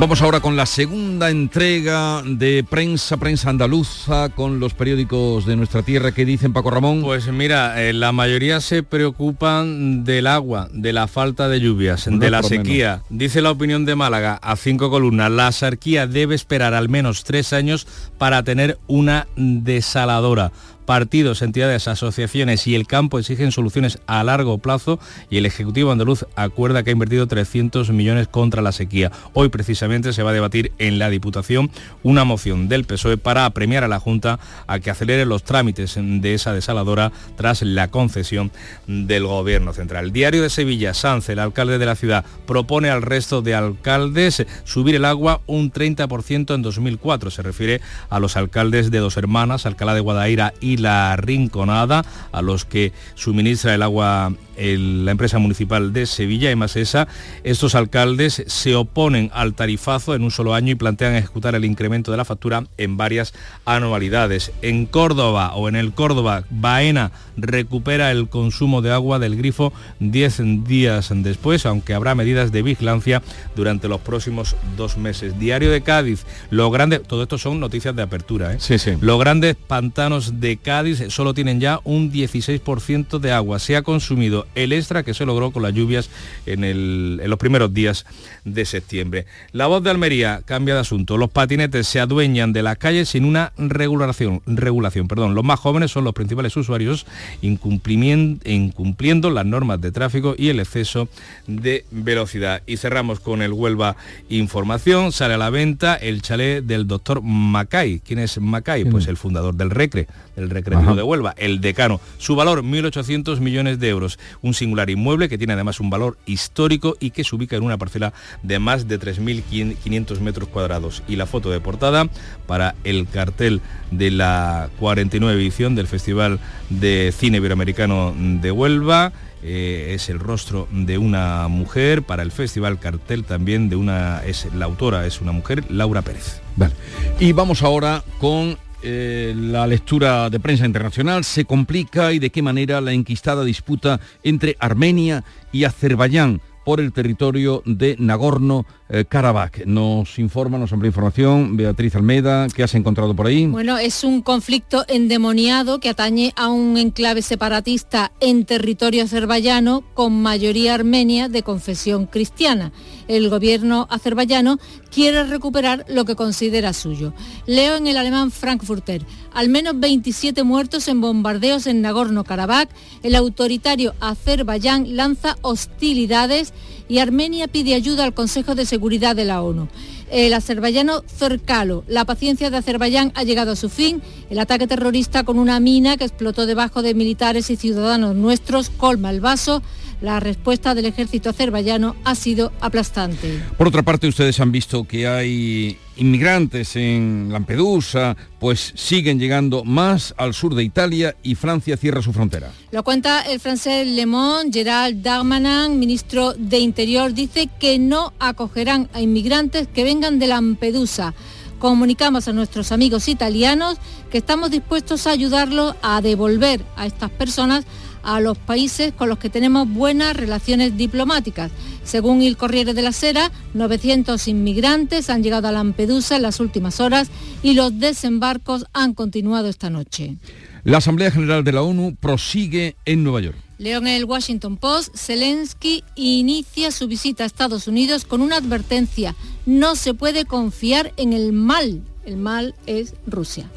[0.00, 5.82] Vamos ahora con la segunda entrega de prensa, prensa andaluza, con los periódicos de nuestra
[5.82, 7.02] tierra que dicen Paco Ramón.
[7.02, 12.16] Pues mira, eh, la mayoría se preocupan del agua, de la falta de lluvias, No
[12.16, 12.48] de la menos.
[12.48, 13.02] sequía.
[13.10, 17.52] Dice la opinión de Málaga a cinco columnas, la sequía debe esperar al menos tres
[17.52, 17.86] años
[18.16, 20.50] para tener una desaladora.
[20.90, 24.98] Partidos, entidades, asociaciones y el campo exigen soluciones a largo plazo
[25.30, 29.12] y el Ejecutivo andaluz acuerda que ha invertido 300 millones contra la sequía.
[29.32, 31.70] Hoy precisamente se va a debatir en la Diputación
[32.02, 36.34] una moción del PSOE para apremiar a la Junta a que acelere los trámites de
[36.34, 38.50] esa desaladora tras la concesión
[38.88, 40.10] del Gobierno Central.
[40.10, 44.96] Diario de Sevilla, Sanz, el alcalde de la ciudad, propone al resto de alcaldes subir
[44.96, 47.30] el agua un 30% en 2004.
[47.30, 52.42] Se refiere a los alcaldes de Dos Hermanas, Alcalá de Guadaira y La Rinconada, a
[52.42, 57.08] los que suministra el agua el- la empresa municipal de Sevilla y más esa,
[57.44, 62.10] estos alcaldes se oponen al tarifazo en un solo año y plantean ejecutar el incremento
[62.10, 63.32] de la factura en varias
[63.64, 64.52] anualidades.
[64.62, 70.40] En Córdoba o en el Córdoba, Baena recupera el consumo de agua del grifo 10
[70.64, 73.22] días después, aunque habrá medidas de vigilancia
[73.56, 75.38] durante los próximos dos meses.
[75.38, 78.56] Diario de Cádiz, los grandes, todo esto son noticias de apertura, ¿eh?
[78.60, 78.92] Sí, sí.
[79.00, 83.58] Los grandes pantanos de Cádiz solo tienen ya un 16% de agua.
[83.58, 86.10] Se ha consumido el extra que se logró con las lluvias
[86.46, 88.04] en, el- en los primeros días
[88.44, 89.26] de septiembre.
[89.52, 91.16] La voz de Almería cambia de asunto.
[91.18, 94.42] Los patinetes se adueñan de las calles sin una regulación.
[94.46, 95.34] regulación perdón.
[95.34, 97.06] Los más jóvenes son los principales usuarios
[97.42, 101.08] incumpliendo las normas de tráfico y el exceso
[101.46, 102.62] de velocidad.
[102.66, 103.96] Y cerramos con el Huelva
[104.28, 105.12] Información.
[105.12, 108.00] Sale a la venta el chalet del doctor Macay.
[108.00, 108.84] ¿Quién es Macay?
[108.84, 110.96] Pues el fundador del Recre, del Recreativo Ajá.
[110.96, 112.00] de Huelva, el decano.
[112.18, 114.18] Su valor, 1.800 millones de euros.
[114.42, 117.78] Un singular inmueble que tiene además un valor histórico y que se ubica en una
[117.78, 118.12] parcela
[118.42, 121.02] de más de 3.500 metros cuadrados.
[121.08, 122.08] Y la foto de portada
[122.46, 123.60] para el cartel
[123.90, 129.12] de la 49 edición del Festival de Cine Iberoamericano de Huelva.
[129.42, 134.46] Eh, es el rostro de una mujer para el festival cartel también de una es
[134.54, 136.74] la autora es una mujer Laura Pérez Vale.
[137.18, 141.24] Y vamos ahora con eh, la lectura de prensa internacional.
[141.24, 146.92] Se complica y de qué manera la enquistada disputa entre Armenia y Azerbaiyán por el
[146.92, 149.64] territorio de Nagorno-Karabaj.
[149.66, 153.46] Nos informa, nos amplía información Beatriz Almeida, ¿qué has encontrado por ahí?
[153.46, 160.20] Bueno, es un conflicto endemoniado que atañe a un enclave separatista en territorio azerbaiyano con
[160.20, 162.72] mayoría armenia de confesión cristiana.
[163.10, 167.12] El gobierno azerbaiyano quiere recuperar lo que considera suyo.
[167.44, 169.04] Leo en el alemán Frankfurter,
[169.34, 172.68] al menos 27 muertos en bombardeos en Nagorno-Karabaj,
[173.02, 176.52] el autoritario Azerbaiyán lanza hostilidades
[176.88, 179.66] y Armenia pide ayuda al Consejo de Seguridad de la ONU.
[180.12, 181.82] El azerbaiyano Cercalo.
[181.88, 184.02] La paciencia de Azerbaiyán ha llegado a su fin.
[184.28, 189.10] El ataque terrorista con una mina que explotó debajo de militares y ciudadanos nuestros colma
[189.10, 189.62] el vaso
[190.00, 193.40] la respuesta del ejército azerbaiyano ha sido aplastante.
[193.56, 200.14] Por otra parte, ustedes han visto que hay inmigrantes en Lampedusa, pues siguen llegando más
[200.16, 202.50] al sur de Italia y Francia cierra su frontera.
[202.72, 208.88] Lo cuenta el francés Le Monde, Gerald Darmanin, ministro de Interior, dice que no acogerán
[208.94, 211.14] a inmigrantes que vengan de Lampedusa
[211.58, 213.76] comunicamos a nuestros amigos italianos
[214.10, 217.66] que estamos dispuestos a ayudarlos a devolver a estas personas
[218.02, 221.50] a los países con los que tenemos buenas relaciones diplomáticas.
[221.84, 226.80] Según el Corriere de la Sera, 900 inmigrantes han llegado a Lampedusa en las últimas
[226.80, 227.10] horas
[227.42, 230.16] y los desembarcos han continuado esta noche.
[230.64, 233.36] La Asamblea General de la ONU prosigue en Nueva York.
[233.58, 239.14] Leo en el Washington Post, Zelensky inicia su visita a Estados Unidos con una advertencia.
[239.44, 243.48] No se puede confiar en el mal el mal es Rusia.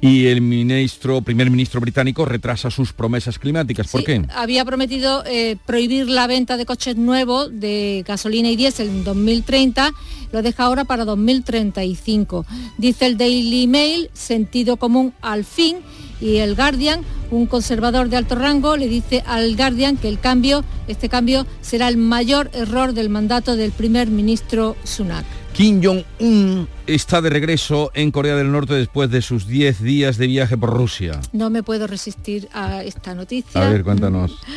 [0.00, 3.88] Y el ministro, primer ministro británico retrasa sus promesas climáticas.
[3.88, 4.22] ¿Por qué?
[4.34, 9.92] Había prometido eh, prohibir la venta de coches nuevos de gasolina y diésel en 2030,
[10.32, 12.44] lo deja ahora para 2035.
[12.76, 15.78] Dice el Daily Mail, sentido común al fin,
[16.20, 17.00] y el Guardian,
[17.30, 21.88] un conservador de alto rango, le dice al Guardian que el cambio, este cambio será
[21.88, 25.39] el mayor error del mandato del primer ministro Sunak.
[25.52, 30.26] Kim Jong-un está de regreso en Corea del Norte después de sus 10 días de
[30.26, 31.20] viaje por Rusia.
[31.32, 33.66] No me puedo resistir a esta noticia.
[33.66, 34.38] A ver, cuéntanos.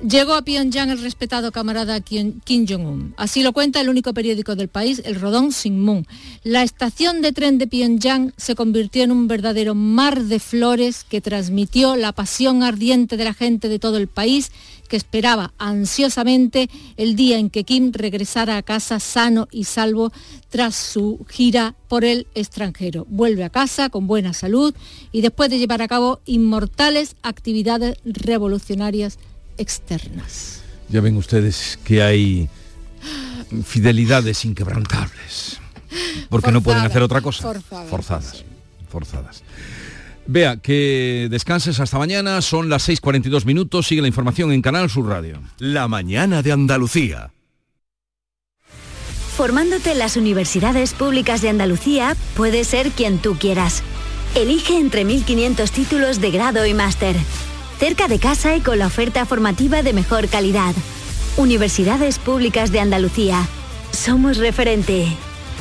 [0.00, 3.14] Llegó a Pyongyang el respetado camarada Kim Jong-un.
[3.16, 6.06] Así lo cuenta el único periódico del país, el Rodón Sinmun.
[6.44, 11.20] La estación de tren de Pyongyang se convirtió en un verdadero mar de flores que
[11.20, 14.52] transmitió la pasión ardiente de la gente de todo el país
[14.88, 20.12] que esperaba ansiosamente el día en que Kim regresara a casa sano y salvo
[20.48, 23.06] tras su gira por el extranjero.
[23.08, 24.74] Vuelve a casa con buena salud
[25.12, 29.18] y después de llevar a cabo inmortales actividades revolucionarias
[29.58, 30.62] externas.
[30.88, 32.48] Ya ven ustedes que hay
[33.64, 35.60] fidelidades inquebrantables,
[36.28, 37.42] porque no pueden hacer otra cosa.
[37.42, 37.88] Forzadas.
[37.90, 38.44] Forzadas.
[38.90, 39.42] forzadas.
[40.30, 45.08] Vea, que descanses hasta mañana, son las 6.42 minutos, sigue la información en Canal Sur
[45.08, 45.40] Radio.
[45.58, 47.30] La mañana de Andalucía.
[49.38, 53.82] Formándote en las universidades públicas de Andalucía, puedes ser quien tú quieras.
[54.34, 57.16] Elige entre 1.500 títulos de grado y máster.
[57.78, 60.74] Cerca de casa y con la oferta formativa de mejor calidad.
[61.38, 63.48] Universidades Públicas de Andalucía.
[63.92, 65.06] Somos referente.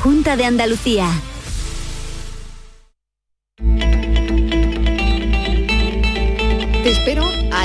[0.02, 1.08] Junta de Andalucía.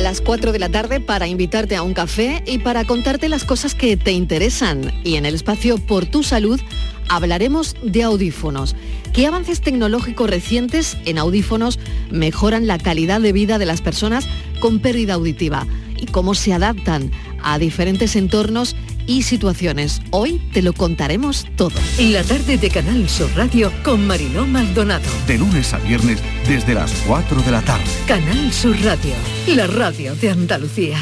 [0.02, 3.74] Las 4 de la tarde para invitarte a un café y para contarte las cosas
[3.74, 4.92] que te interesan.
[5.04, 6.60] Y en el espacio Por tu Salud
[7.08, 8.74] hablaremos de audífonos.
[9.12, 11.78] ¿Qué avances tecnológicos recientes en audífonos
[12.10, 14.26] mejoran la calidad de vida de las personas
[14.60, 15.66] con pérdida auditiva?
[15.96, 18.74] ¿Y cómo se adaptan a diferentes entornos
[19.06, 20.02] y situaciones.
[20.10, 21.74] Hoy te lo contaremos todo.
[21.98, 25.08] La tarde de Canal Sur Radio con Mariló Maldonado.
[25.26, 27.84] De lunes a viernes desde las 4 de la tarde.
[28.06, 29.14] Canal Sur Radio,
[29.48, 30.98] la radio de Andalucía.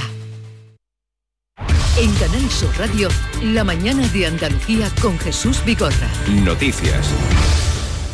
[1.99, 3.09] En Canal Sur Radio,
[3.43, 6.09] la mañana de Andalucía con Jesús Bigorra.
[6.29, 7.07] Noticias.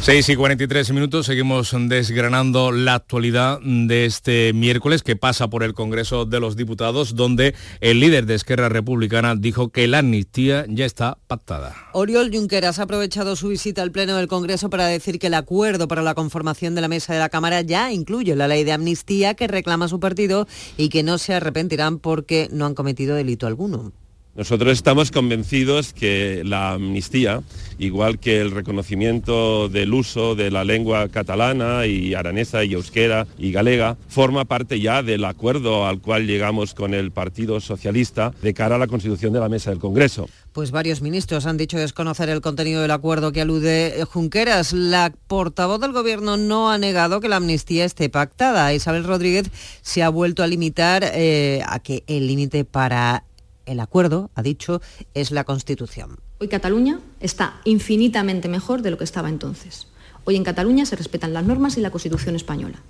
[0.03, 5.75] 6 y 43 minutos, seguimos desgranando la actualidad de este miércoles que pasa por el
[5.75, 10.85] Congreso de los Diputados, donde el líder de Esquerra Republicana dijo que la amnistía ya
[10.85, 11.75] está pactada.
[11.93, 15.89] Oriol Junqueras ha aprovechado su visita al Pleno del Congreso para decir que el acuerdo
[15.89, 19.35] para la conformación de la mesa de la Cámara ya incluye la ley de amnistía
[19.35, 23.93] que reclama su partido y que no se arrepentirán porque no han cometido delito alguno.
[24.37, 27.43] Nosotros estamos convencidos que la amnistía,
[27.79, 33.51] igual que el reconocimiento del uso de la lengua catalana y aranesa y euskera y
[33.51, 38.77] galega, forma parte ya del acuerdo al cual llegamos con el Partido Socialista de cara
[38.77, 40.29] a la constitución de la mesa del Congreso.
[40.53, 44.75] Pues varios ministros han dicho desconocer el contenido del acuerdo que alude Junqueras.
[44.75, 48.75] La portavoz del Gobierno no ha negado que la amnistía esté pactada.
[48.75, 53.25] Isabel Rodríguez se ha vuelto a limitar eh, a que el límite para
[53.67, 54.81] El acuerdo, ha dicho,
[55.13, 56.21] es la Constitución.
[56.39, 59.89] Hoy Cataluña está infinitamente mejor de lo que estaba entonces.
[60.25, 62.81] Hoy en Cataluña se respetan las normas y la Constitución española.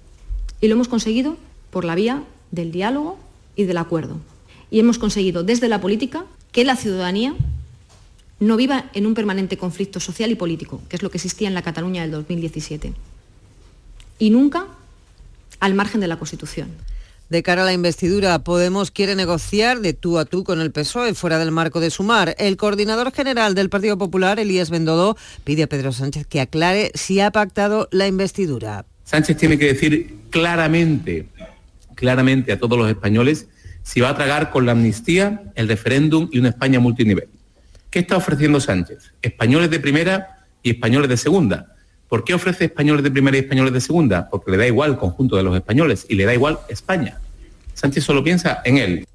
[0.61, 1.39] Y lo hemos conseguido
[1.71, 3.19] por la vía del diálogo
[3.57, 4.19] y del acuerdo.
[4.71, 7.35] Y hemos conseguido desde la política que la ciudadanía
[8.39, 11.55] no viva en un permanente conflicto social y político, que es lo que existía en
[11.55, 12.93] la Cataluña del 2017.
[14.19, 14.67] Y nunca
[15.59, 16.69] al margen de la Constitución.
[17.29, 21.13] De cara a la investidura, Podemos quiere negociar de tú a tú con el PSOE
[21.15, 22.37] fuera del marco de Sumar.
[22.39, 27.19] El coordinador general del Partido Popular, Elías Bendodó, pide a Pedro Sánchez que aclare si
[27.19, 28.87] ha pactado la investidura.
[29.03, 31.27] Sánchez tiene que decir claramente,
[31.97, 33.49] claramente a todos los españoles
[33.83, 37.29] si va a tragar con la amnistía, el referéndum y una España multinivel.
[37.91, 39.13] ¿Qué está ofreciendo Sánchez?
[39.23, 41.76] Españoles de primera y españoles de segunda.
[42.09, 44.29] ¿Por qué ofrece españoles de primera y españoles de segunda?
[44.31, 47.19] Porque le da igual el conjunto de los españoles y le da igual España.
[47.75, 49.07] Sánchez solo piensa en él.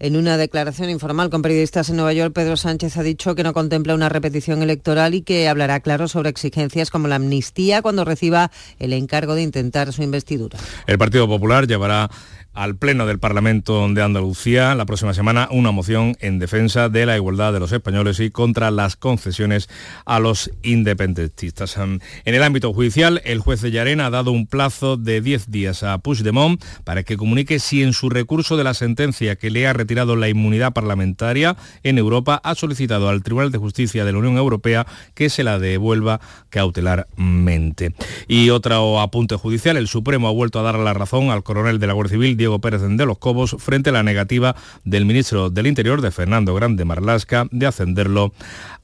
[0.00, 3.54] En una declaración informal con periodistas en Nueva York, Pedro Sánchez ha dicho que no
[3.54, 8.50] contempla una repetición electoral y que hablará claro sobre exigencias como la amnistía cuando reciba
[8.78, 10.58] el encargo de intentar su investidura.
[10.86, 12.10] El Partido Popular llevará
[12.54, 17.16] al Pleno del Parlamento de Andalucía la próxima semana una moción en defensa de la
[17.16, 19.68] igualdad de los españoles y contra las concesiones
[20.06, 21.76] a los independentistas.
[21.76, 25.82] En el ámbito judicial, el juez de Llarena ha dado un plazo de 10 días
[25.82, 29.72] a Puigdemont para que comunique si en su recurso de la sentencia que le ha
[29.72, 34.36] retirado la inmunidad parlamentaria en Europa ha solicitado al Tribunal de Justicia de la Unión
[34.36, 37.94] Europea que se la devuelva cautelarmente.
[38.28, 41.86] Y otro apunte judicial, el Supremo ha vuelto a dar la razón al coronel de
[41.88, 45.66] la Guardia Civil, Diego Pérez de los Cobos frente a la negativa del ministro del
[45.66, 48.34] Interior, de Fernando Grande Marlasca, de ascenderlo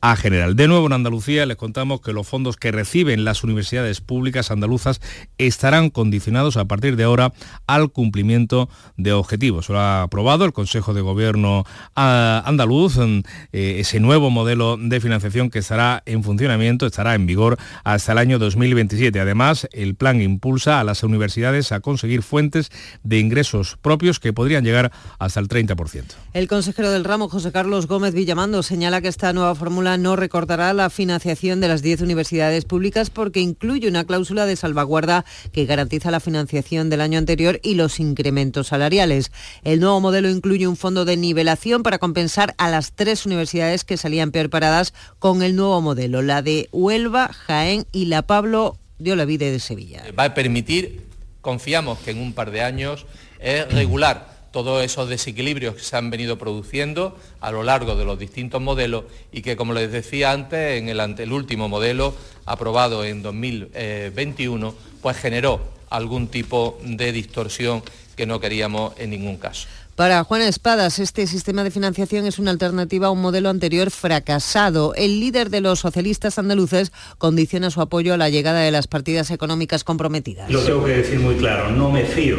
[0.00, 0.56] a general.
[0.56, 5.00] De nuevo en Andalucía les contamos que los fondos que reciben las universidades públicas andaluzas
[5.38, 7.32] estarán condicionados a partir de ahora
[7.66, 9.68] al cumplimiento de objetivos.
[9.68, 11.64] Lo ha aprobado el Consejo de Gobierno
[11.96, 17.58] ah, andaluz, eh, ese nuevo modelo de financiación que estará en funcionamiento, estará en vigor
[17.84, 19.20] hasta el año 2027.
[19.20, 22.70] Además, el plan impulsa a las universidades a conseguir fuentes
[23.02, 26.04] de ingresos propios que podrían llegar hasta el 30%.
[26.32, 30.72] El consejero del ramo, José Carlos Gómez Villamando, señala que esta nueva fórmula no recortará
[30.74, 36.10] la financiación de las 10 universidades públicas porque incluye una cláusula de salvaguarda que garantiza
[36.10, 39.32] la financiación del año anterior y los incrementos salariales.
[39.62, 43.96] El nuevo modelo incluye un fondo de nivelación para compensar a las tres universidades que
[43.96, 49.12] salían peor paradas con el nuevo modelo, la de Huelva, Jaén y la Pablo de
[49.12, 50.02] Olavide de Sevilla.
[50.18, 51.02] Va a permitir,
[51.40, 53.06] confiamos que en un par de años,
[53.38, 58.18] es regular todos esos desequilibrios que se han venido produciendo a lo largo de los
[58.18, 62.14] distintos modelos y que, como les decía antes, en el, el último modelo
[62.46, 67.82] aprobado en 2021, pues generó algún tipo de distorsión
[68.16, 69.66] que no queríamos en ningún caso.
[69.96, 74.94] Para Juan Espadas, este sistema de financiación es una alternativa a un modelo anterior fracasado.
[74.94, 79.30] El líder de los socialistas andaluces condiciona su apoyo a la llegada de las partidas
[79.30, 80.50] económicas comprometidas.
[80.50, 82.38] Lo tengo que decir muy claro, no me fío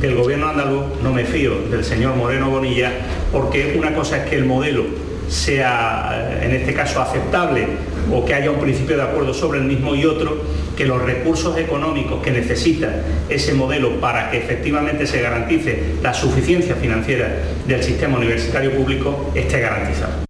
[0.00, 2.92] del gobierno andaluz, no me fío del señor Moreno Bonilla,
[3.32, 4.84] porque una cosa es que el modelo
[5.28, 7.66] sea, en este caso, aceptable
[8.12, 10.36] o que haya un principio de acuerdo sobre el mismo y otro,
[10.76, 16.74] que los recursos económicos que necesita ese modelo para que efectivamente se garantice la suficiencia
[16.74, 17.28] financiera
[17.66, 20.23] del sistema universitario público esté garantizado.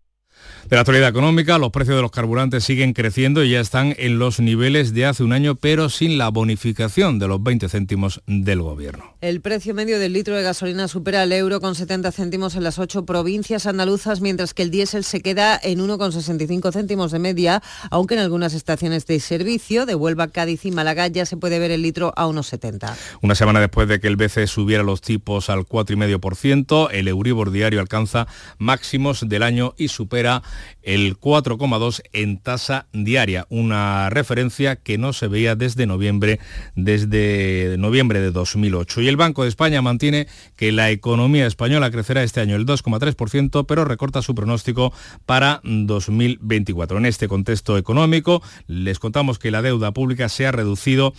[0.69, 4.19] De la actualidad económica, los precios de los carburantes siguen creciendo y ya están en
[4.19, 8.63] los niveles de hace un año, pero sin la bonificación de los 20 céntimos del
[8.63, 9.15] gobierno.
[9.21, 12.79] El precio medio del litro de gasolina supera el euro con 70 céntimos en las
[12.79, 18.15] ocho provincias andaluzas, mientras que el diésel se queda en 1,65 céntimos de media, aunque
[18.15, 21.83] en algunas estaciones de servicio de Huelva, Cádiz y Málaga ya se puede ver el
[21.83, 22.95] litro a 1,70.
[23.21, 27.81] Una semana después de que el BCE subiera los tipos al 4,5%, el Euribor diario
[27.81, 30.43] alcanza máximos del año y supera
[30.83, 36.41] el 4,2 en tasa diaria, una referencia que no se veía desde noviembre,
[36.75, 39.01] desde noviembre de 2008.
[39.01, 40.27] Y el Banco de España mantiene
[40.57, 44.93] que la economía española crecerá este año el 2,3%, pero recorta su pronóstico
[45.27, 46.99] para 2024.
[46.99, 51.15] En este contexto económico, les contamos que la deuda pública se ha reducido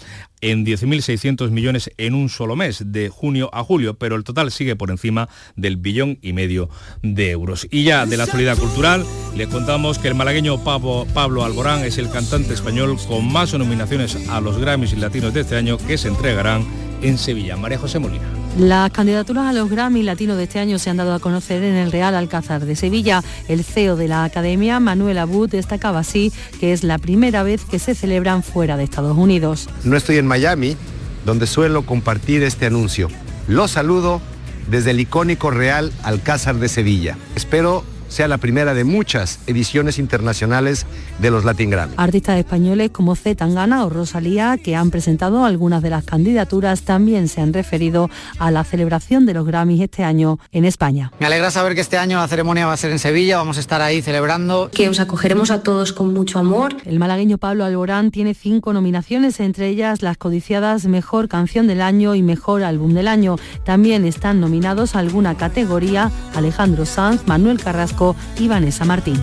[0.45, 4.75] en 10.600 millones en un solo mes, de junio a julio, pero el total sigue
[4.75, 6.69] por encima del billón y medio
[7.01, 7.67] de euros.
[7.71, 9.03] Y ya de la actualidad cultural,
[9.35, 14.29] les contamos que el malagueño Pablo, Pablo Alborán es el cantante español con más nominaciones
[14.29, 16.63] a los Grammys Latinos de este año que se entregarán
[17.07, 17.55] en Sevilla.
[17.55, 18.23] María José Molina.
[18.57, 21.75] Las candidaturas a los Grammy Latinos de este año se han dado a conocer en
[21.75, 23.21] el Real Alcázar de Sevilla.
[23.47, 27.79] El CEO de la Academia, Manuel Abud, destacaba así que es la primera vez que
[27.79, 29.67] se celebran fuera de Estados Unidos.
[29.83, 30.77] No estoy en Miami,
[31.25, 33.09] donde suelo compartir este anuncio.
[33.47, 34.21] Los saludo
[34.69, 37.17] desde el icónico Real Alcázar de Sevilla.
[37.35, 37.83] Espero
[38.15, 40.85] sea la primera de muchas ediciones internacionales
[41.19, 41.95] de los Latin Grammy.
[41.97, 47.27] Artistas españoles como Z Tangana o Rosalía, que han presentado algunas de las candidaturas, también
[47.27, 48.09] se han referido
[48.39, 51.11] a la celebración de los Grammys este año en España.
[51.19, 53.59] Me alegra saber que este año la ceremonia va a ser en Sevilla, vamos a
[53.59, 54.69] estar ahí celebrando.
[54.71, 56.77] Que os acogeremos a todos con mucho amor.
[56.85, 62.15] El malagueño Pablo Alborán tiene cinco nominaciones, entre ellas las codiciadas Mejor Canción del Año
[62.15, 63.35] y Mejor Álbum del Año.
[63.65, 68.04] También están nominados a alguna categoría Alejandro Sanz, Manuel Carrasco,
[68.37, 69.19] y Vanessa Martín.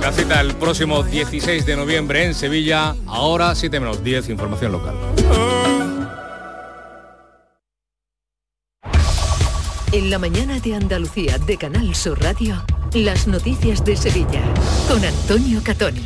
[0.00, 4.96] La cita el próximo 16 de noviembre en Sevilla, ahora 7 menos 10, información local.
[9.92, 12.64] En la mañana de Andalucía de Canal Sur Radio.
[12.94, 14.42] Las noticias de Sevilla
[14.86, 16.02] con Antonio Catoni.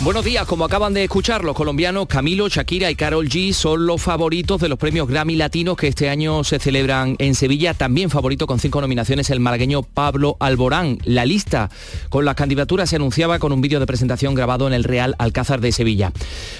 [0.00, 4.02] Buenos días, como acaban de escuchar, los colombianos Camilo, Shakira y Carol G son los
[4.02, 7.74] favoritos de los premios Grammy Latinos que este año se celebran en Sevilla.
[7.74, 10.98] También favorito con cinco nominaciones el malagueño Pablo Alborán.
[11.04, 11.70] La lista
[12.08, 15.60] con las candidaturas se anunciaba con un vídeo de presentación grabado en el Real Alcázar
[15.60, 16.12] de Sevilla.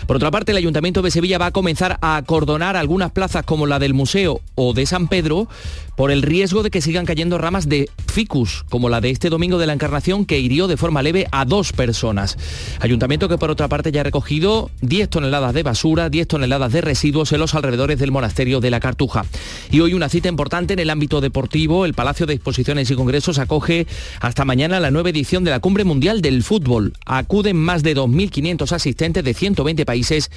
[0.07, 3.67] Por otra parte, el Ayuntamiento de Sevilla va a comenzar a acordonar algunas plazas como
[3.67, 5.49] la del Museo o de San Pedro
[5.97, 9.54] por el riesgo de que sigan cayendo ramas de ficus, como la de este domingo
[9.59, 12.37] de la Encarnación que hirió de forma leve a dos personas.
[12.81, 16.81] Ayuntamiento que por otra parte ya ha recogido 10 toneladas de basura, 10 toneladas de
[16.81, 19.25] residuos en los alrededores del monasterio de la Cartuja.
[19.71, 23.39] Y hoy una cita importante en el ámbito deportivo, el Palacio de Exposiciones y Congresos
[23.39, 23.87] acoge
[24.21, 26.93] hasta mañana la nueva edición de la Cumbre Mundial del Fútbol.
[27.07, 30.31] Acuden más de 2.500 asistentes de 120 países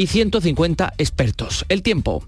[0.00, 1.66] y 150 expertos.
[1.68, 2.24] El tiempo.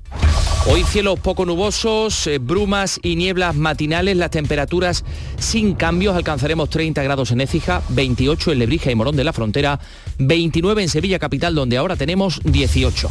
[0.66, 5.06] Hoy cielos poco nubosos, eh, brumas y nieblas matinales, las temperaturas
[5.38, 9.80] sin cambios, alcanzaremos 30 grados en Écija, 28 en Lebrija y Morón de la Frontera,
[10.18, 13.10] 29 en Sevilla Capital, donde ahora tenemos 18.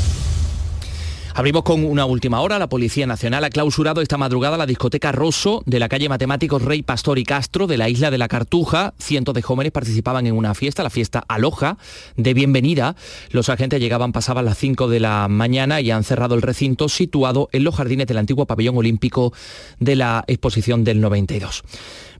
[1.33, 2.59] Abrimos con una última hora.
[2.59, 6.83] La Policía Nacional ha clausurado esta madrugada la discoteca Rosso de la calle Matemáticos Rey
[6.83, 8.93] Pastor y Castro de la isla de la Cartuja.
[8.99, 11.77] Cientos de jóvenes participaban en una fiesta, la fiesta Aloja,
[12.17, 12.97] de bienvenida.
[13.29, 17.47] Los agentes llegaban, pasaban las 5 de la mañana y han cerrado el recinto situado
[17.53, 19.31] en los jardines del antiguo pabellón olímpico
[19.79, 21.63] de la exposición del 92.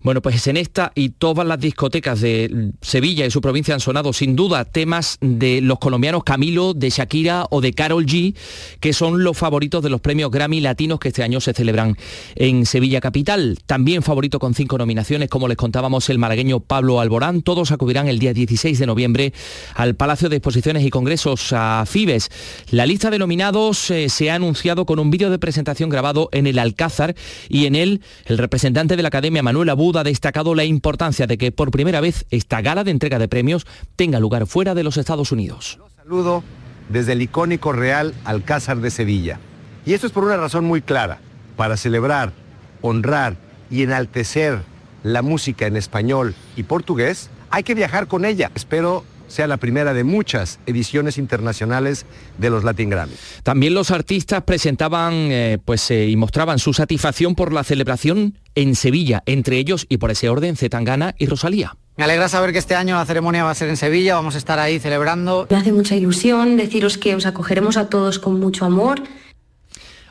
[0.03, 4.13] Bueno, pues en esta y todas las discotecas de Sevilla y su provincia han sonado
[4.13, 8.35] sin duda temas de los colombianos Camilo, de Shakira o de Carol G,
[8.79, 11.97] que son los favoritos de los premios Grammy latinos que este año se celebran
[12.33, 13.59] en Sevilla Capital.
[13.67, 17.43] También favorito con cinco nominaciones, como les contábamos, el malagueño Pablo Alborán.
[17.43, 19.33] Todos acudirán el día 16 de noviembre
[19.75, 22.31] al Palacio de Exposiciones y Congresos a Fibes.
[22.71, 26.47] La lista de nominados eh, se ha anunciado con un vídeo de presentación grabado en
[26.47, 27.13] el Alcázar
[27.49, 31.37] y en él el representante de la Academia Manuel Abud ha destacado la importancia de
[31.37, 33.65] que por primera vez esta gala de entrega de premios
[33.95, 35.79] tenga lugar fuera de los Estados Unidos.
[35.97, 36.43] saludo
[36.89, 39.39] desde el icónico Real Alcázar de Sevilla.
[39.85, 41.19] Y esto es por una razón muy clara,
[41.55, 42.33] para celebrar,
[42.81, 43.35] honrar
[43.69, 44.59] y enaltecer
[45.03, 48.51] la música en español y portugués, hay que viajar con ella.
[48.55, 52.05] Espero sea la primera de muchas ediciones internacionales
[52.37, 53.13] de los Latin Grammy.
[53.43, 58.75] También los artistas presentaban eh, pues, eh, y mostraban su satisfacción por la celebración en
[58.75, 61.77] Sevilla, entre ellos y por ese orden Zetangana y Rosalía.
[61.97, 64.37] Me alegra saber que este año la ceremonia va a ser en Sevilla, vamos a
[64.37, 65.47] estar ahí celebrando.
[65.49, 69.01] Me hace mucha ilusión deciros que os acogeremos a todos con mucho amor.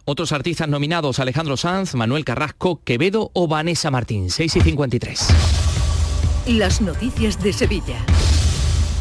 [0.05, 5.29] Otros artistas nominados, Alejandro Sanz, Manuel Carrasco, Quevedo o Vanessa Martín, 6 y 53.
[6.47, 7.99] Las noticias de Sevilla.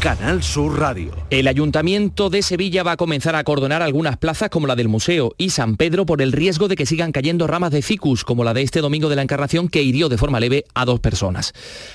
[0.00, 1.12] Canal Sur Radio.
[1.28, 5.34] El Ayuntamiento de Sevilla va a comenzar a acordonar algunas plazas como la del Museo
[5.36, 8.54] y San Pedro por el riesgo de que sigan cayendo ramas de ficus, como la
[8.54, 11.52] de este domingo de la Encarnación que hirió de forma leve a dos personas.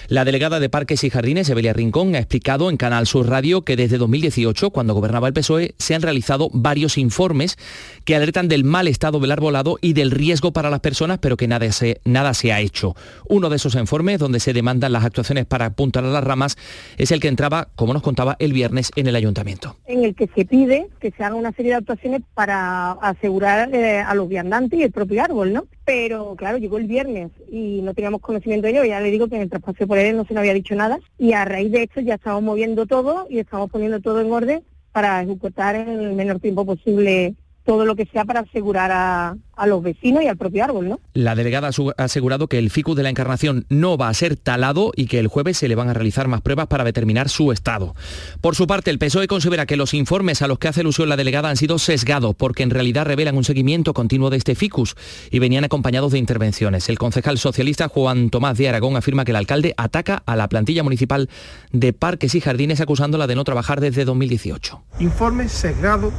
[0.08, 3.76] La delegada de Parques y Jardines, Evelia Rincón, ha explicado en Canal Sur Radio que
[3.76, 7.58] desde 2018, cuando gobernaba el PSOE, se han realizado varios informes
[8.04, 11.48] que alertan del mal estado del arbolado y del riesgo para las personas, pero que
[11.48, 12.96] nada se, nada se ha hecho.
[13.28, 16.56] Uno de esos informes, donde se demandan las actuaciones para apuntar a las ramas,
[16.98, 19.78] es el que entraba, como nos contaba el viernes en el ayuntamiento.
[19.86, 24.02] En el que se pide que se haga una serie de actuaciones para asegurar eh,
[24.02, 25.66] a los viandantes y el propio árbol, ¿no?
[25.86, 29.38] Pero claro, llegó el viernes y no teníamos conocimiento de ello, ya le digo que
[29.38, 31.84] en el traspaso por él no se nos había dicho nada y a raíz de
[31.84, 36.14] esto ya estamos moviendo todo y estamos poniendo todo en orden para ejecutar en el
[36.16, 37.36] menor tiempo posible
[37.66, 39.36] todo lo que sea para asegurar a,
[39.66, 41.00] los vecinos y al propio árbol, ¿no?
[41.14, 44.92] La delegada ha asegurado que el ficus de la Encarnación no va a ser talado
[44.96, 47.96] y que el jueves se le van a realizar más pruebas para determinar su estado.
[48.42, 51.16] Por su parte, el PSOE considera que los informes a los que hace alusión la
[51.16, 54.96] delegada han sido sesgados porque en realidad revelan un seguimiento continuo de este ficus
[55.32, 56.90] y venían acompañados de intervenciones.
[56.90, 60.84] El concejal socialista Juan Tomás de Aragón afirma que el alcalde ataca a la plantilla
[60.84, 61.30] municipal
[61.72, 64.84] de parques y jardines acusándola de no trabajar desde 2018.
[65.00, 66.14] Informes sesgados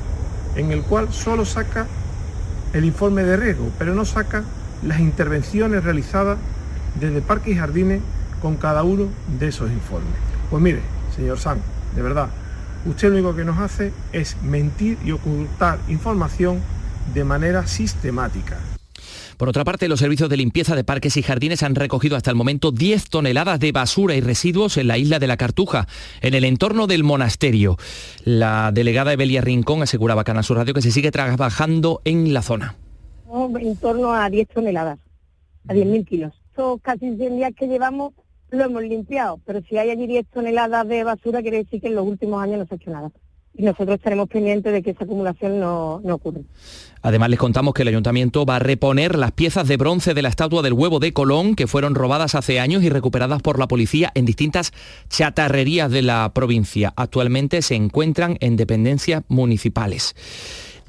[0.56, 1.86] en el cual solo saca
[2.72, 4.42] el informe de riesgo, pero no saca
[4.82, 6.38] las intervenciones realizadas
[7.00, 8.00] desde Parques y Jardines
[8.40, 10.12] con cada uno de esos informes.
[10.50, 10.80] Pues mire,
[11.14, 11.58] señor Sam,
[11.94, 12.28] de verdad,
[12.84, 16.60] usted lo único que nos hace es mentir y ocultar información
[17.14, 18.56] de manera sistemática.
[19.36, 22.36] Por otra parte, los servicios de limpieza de parques y jardines han recogido hasta el
[22.36, 25.86] momento 10 toneladas de basura y residuos en la isla de la Cartuja,
[26.22, 27.76] en el entorno del monasterio.
[28.24, 32.40] La delegada Evelia Rincón aseguraba a Canal Sur Radio que se sigue trabajando en la
[32.40, 32.76] zona.
[33.60, 34.98] En torno a 10 toneladas,
[35.68, 36.32] a 10.000 kilos.
[36.48, 38.14] Estos casi 100 días que llevamos
[38.50, 41.96] lo hemos limpiado, pero si hay allí 10 toneladas de basura quiere decir que en
[41.96, 43.10] los últimos años no se ha hecho nada
[43.56, 46.40] y nosotros estaremos pendientes de que esa acumulación no, no ocurra.
[47.02, 50.28] Además les contamos que el ayuntamiento va a reponer las piezas de bronce de la
[50.28, 54.12] estatua del huevo de Colón que fueron robadas hace años y recuperadas por la policía
[54.14, 54.72] en distintas
[55.08, 56.92] chatarrerías de la provincia.
[56.96, 60.14] Actualmente se encuentran en dependencias municipales.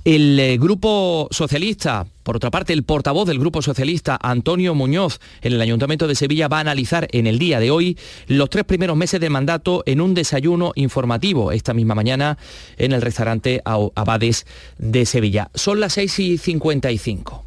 [0.08, 5.52] El eh, Grupo Socialista, por otra parte, el portavoz del Grupo Socialista, Antonio Muñoz, en
[5.52, 7.98] el Ayuntamiento de Sevilla va a analizar en el día de hoy
[8.28, 12.38] los tres primeros meses de mandato en un desayuno informativo esta misma mañana
[12.78, 14.48] en el restaurante Abades
[14.78, 15.52] de Sevilla.
[15.54, 17.47] Son las 6 y 55.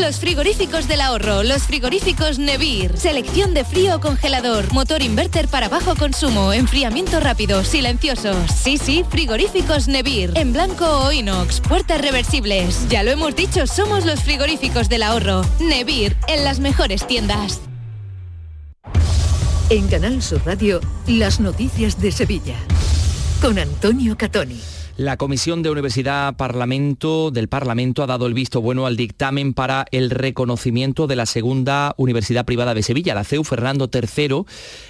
[0.00, 2.96] Los frigoríficos del ahorro, los frigoríficos Nevir.
[2.96, 8.36] Selección de frío o congelador, motor inverter para bajo consumo, enfriamiento rápido, silenciosos.
[8.52, 10.32] Sí, sí, frigoríficos Nevir.
[10.36, 12.88] En blanco o inox, puertas reversibles.
[12.88, 15.44] Ya lo hemos dicho, somos los frigoríficos del ahorro.
[15.58, 17.60] Nevir, en las mejores tiendas.
[19.68, 22.56] En Canal Sur Radio, las noticias de Sevilla.
[23.42, 24.77] Con Antonio Catoni.
[24.98, 29.86] La Comisión de Universidad Parlamento del Parlamento ha dado el visto bueno al dictamen para
[29.92, 34.42] el reconocimiento de la segunda universidad privada de Sevilla, la CEU Fernando III,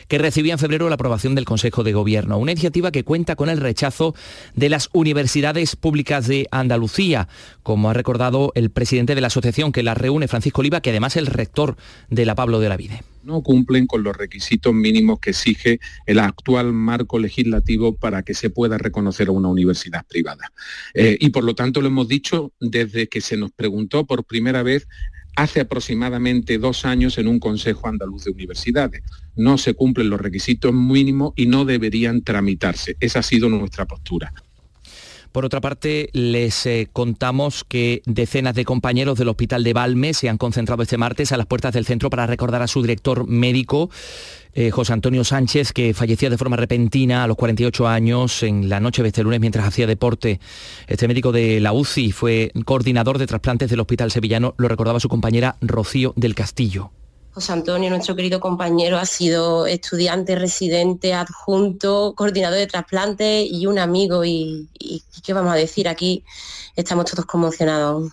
[0.09, 2.38] que recibía en febrero la aprobación del Consejo de Gobierno.
[2.38, 4.14] Una iniciativa que cuenta con el rechazo
[4.54, 7.28] de las universidades públicas de Andalucía,
[7.62, 11.16] como ha recordado el presidente de la asociación que la reúne, Francisco Oliva, que además
[11.16, 11.76] es el rector
[12.09, 16.19] de la Pablo de la Vide no cumplen con los requisitos mínimos que exige el
[16.19, 20.53] actual marco legislativo para que se pueda reconocer a una universidad privada.
[20.95, 24.62] Eh, y por lo tanto lo hemos dicho desde que se nos preguntó por primera
[24.62, 24.89] vez
[25.37, 29.03] hace aproximadamente dos años en un Consejo Andaluz de Universidades.
[29.37, 32.97] No se cumplen los requisitos mínimos y no deberían tramitarse.
[32.99, 34.33] Esa ha sido nuestra postura.
[35.39, 40.28] Por otra parte, les eh, contamos que decenas de compañeros del Hospital de Valme se
[40.28, 43.89] han concentrado este martes a las puertas del centro para recordar a su director médico.
[44.55, 48.80] Eh, José Antonio Sánchez, que fallecía de forma repentina a los 48 años en la
[48.80, 50.41] noche de este lunes mientras hacía deporte.
[50.89, 55.09] Este médico de la UCI fue coordinador de trasplantes del Hospital Sevillano, lo recordaba su
[55.09, 56.91] compañera Rocío del Castillo.
[57.39, 63.78] José Antonio, nuestro querido compañero, ha sido estudiante, residente, adjunto, coordinador de trasplantes y un
[63.78, 64.24] amigo.
[64.24, 64.68] Y,
[65.24, 66.24] qué vamos a decir, aquí
[66.74, 68.11] estamos todos conmocionados.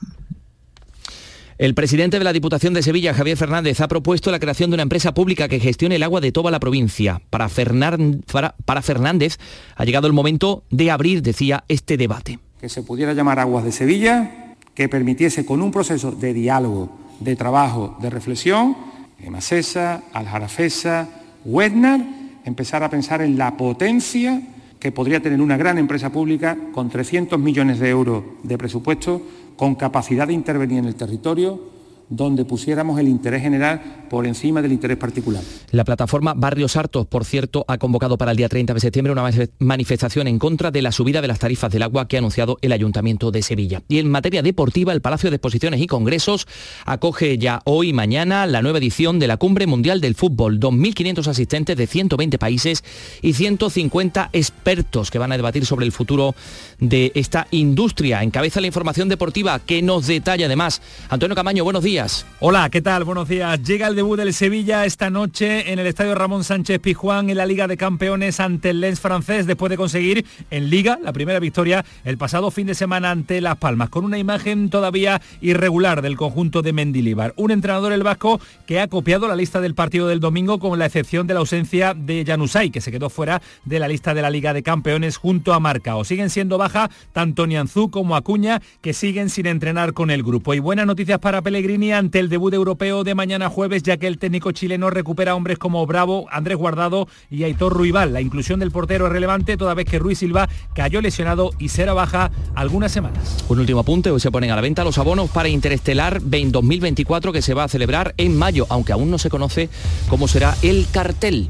[1.58, 4.84] El presidente de la Diputación de Sevilla, Javier Fernández, ha propuesto la creación de una
[4.84, 7.20] empresa pública que gestione el agua de toda la provincia.
[7.32, 9.40] Para, para Fernández
[9.76, 12.38] ha llegado el momento de abrir, decía, este debate.
[12.62, 17.36] Que se pudiera llamar Aguas de Sevilla, que permitiese con un proceso de diálogo, de
[17.36, 21.08] trabajo, de reflexión, Emasesa, Aljarafesa,
[21.46, 22.02] Wednar,
[22.46, 24.42] empezar a pensar en la potencia
[24.80, 29.22] que podría tener una gran empresa pública con 300 millones de euros de presupuesto,
[29.56, 31.75] con capacidad de intervenir en el territorio,
[32.10, 35.42] donde pusiéramos el interés general por encima del interés particular.
[35.72, 39.30] La plataforma Barrios Hartos, por cierto, ha convocado para el día 30 de septiembre una
[39.60, 42.72] manifestación en contra de la subida de las tarifas del agua que ha anunciado el
[42.72, 43.82] Ayuntamiento de Sevilla.
[43.88, 46.48] Y en materia deportiva, el Palacio de Exposiciones y Congresos
[46.86, 50.60] acoge ya hoy y mañana la nueva edición de la Cumbre Mundial del Fútbol.
[50.60, 52.84] 2.500 asistentes de 120 países
[53.22, 56.36] y 150 expertos que van a debatir sobre el futuro
[56.80, 58.24] de esta industria.
[58.24, 60.82] Encabeza la información deportiva que nos detalla además.
[61.10, 61.95] Antonio Camaño, buenos días.
[62.42, 63.06] Hola, ¿qué tal?
[63.06, 63.64] Buenos días.
[63.64, 67.46] Llega el debut del Sevilla esta noche en el Estadio Ramón Sánchez Pijuán en la
[67.46, 71.86] Liga de Campeones ante el Lens francés después de conseguir en Liga la primera victoria
[72.04, 76.62] el pasado fin de semana ante Las Palmas, con una imagen todavía irregular del conjunto
[76.62, 77.34] de Mendilibar.
[77.38, 80.88] Un entrenador el vasco que ha copiado la lista del partido del domingo con la
[80.88, 84.30] excepción de la ausencia de Janusay, que se quedó fuera de la lista de la
[84.30, 86.04] Liga de Campeones junto a Marcao.
[86.04, 90.54] Siguen siendo baja tanto Nianzú como Acuña, que siguen sin entrenar con el grupo.
[90.54, 94.18] Y buenas noticias para Pellegrini ante el debut europeo de mañana jueves, ya que el
[94.18, 98.14] técnico chileno recupera hombres como Bravo, Andrés Guardado y Aitor Ruibal.
[98.14, 101.94] La inclusión del portero es relevante toda vez que Ruiz Silva cayó lesionado y será
[101.94, 103.46] baja algunas semanas.
[103.48, 107.42] Un último apunte, hoy se ponen a la venta los abonos para Interestelar 2024 que
[107.42, 109.70] se va a celebrar en mayo, aunque aún no se conoce
[110.10, 111.50] cómo será el cartel.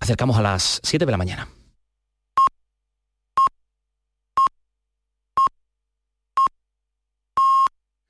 [0.00, 1.48] Acercamos a las 7 de la mañana.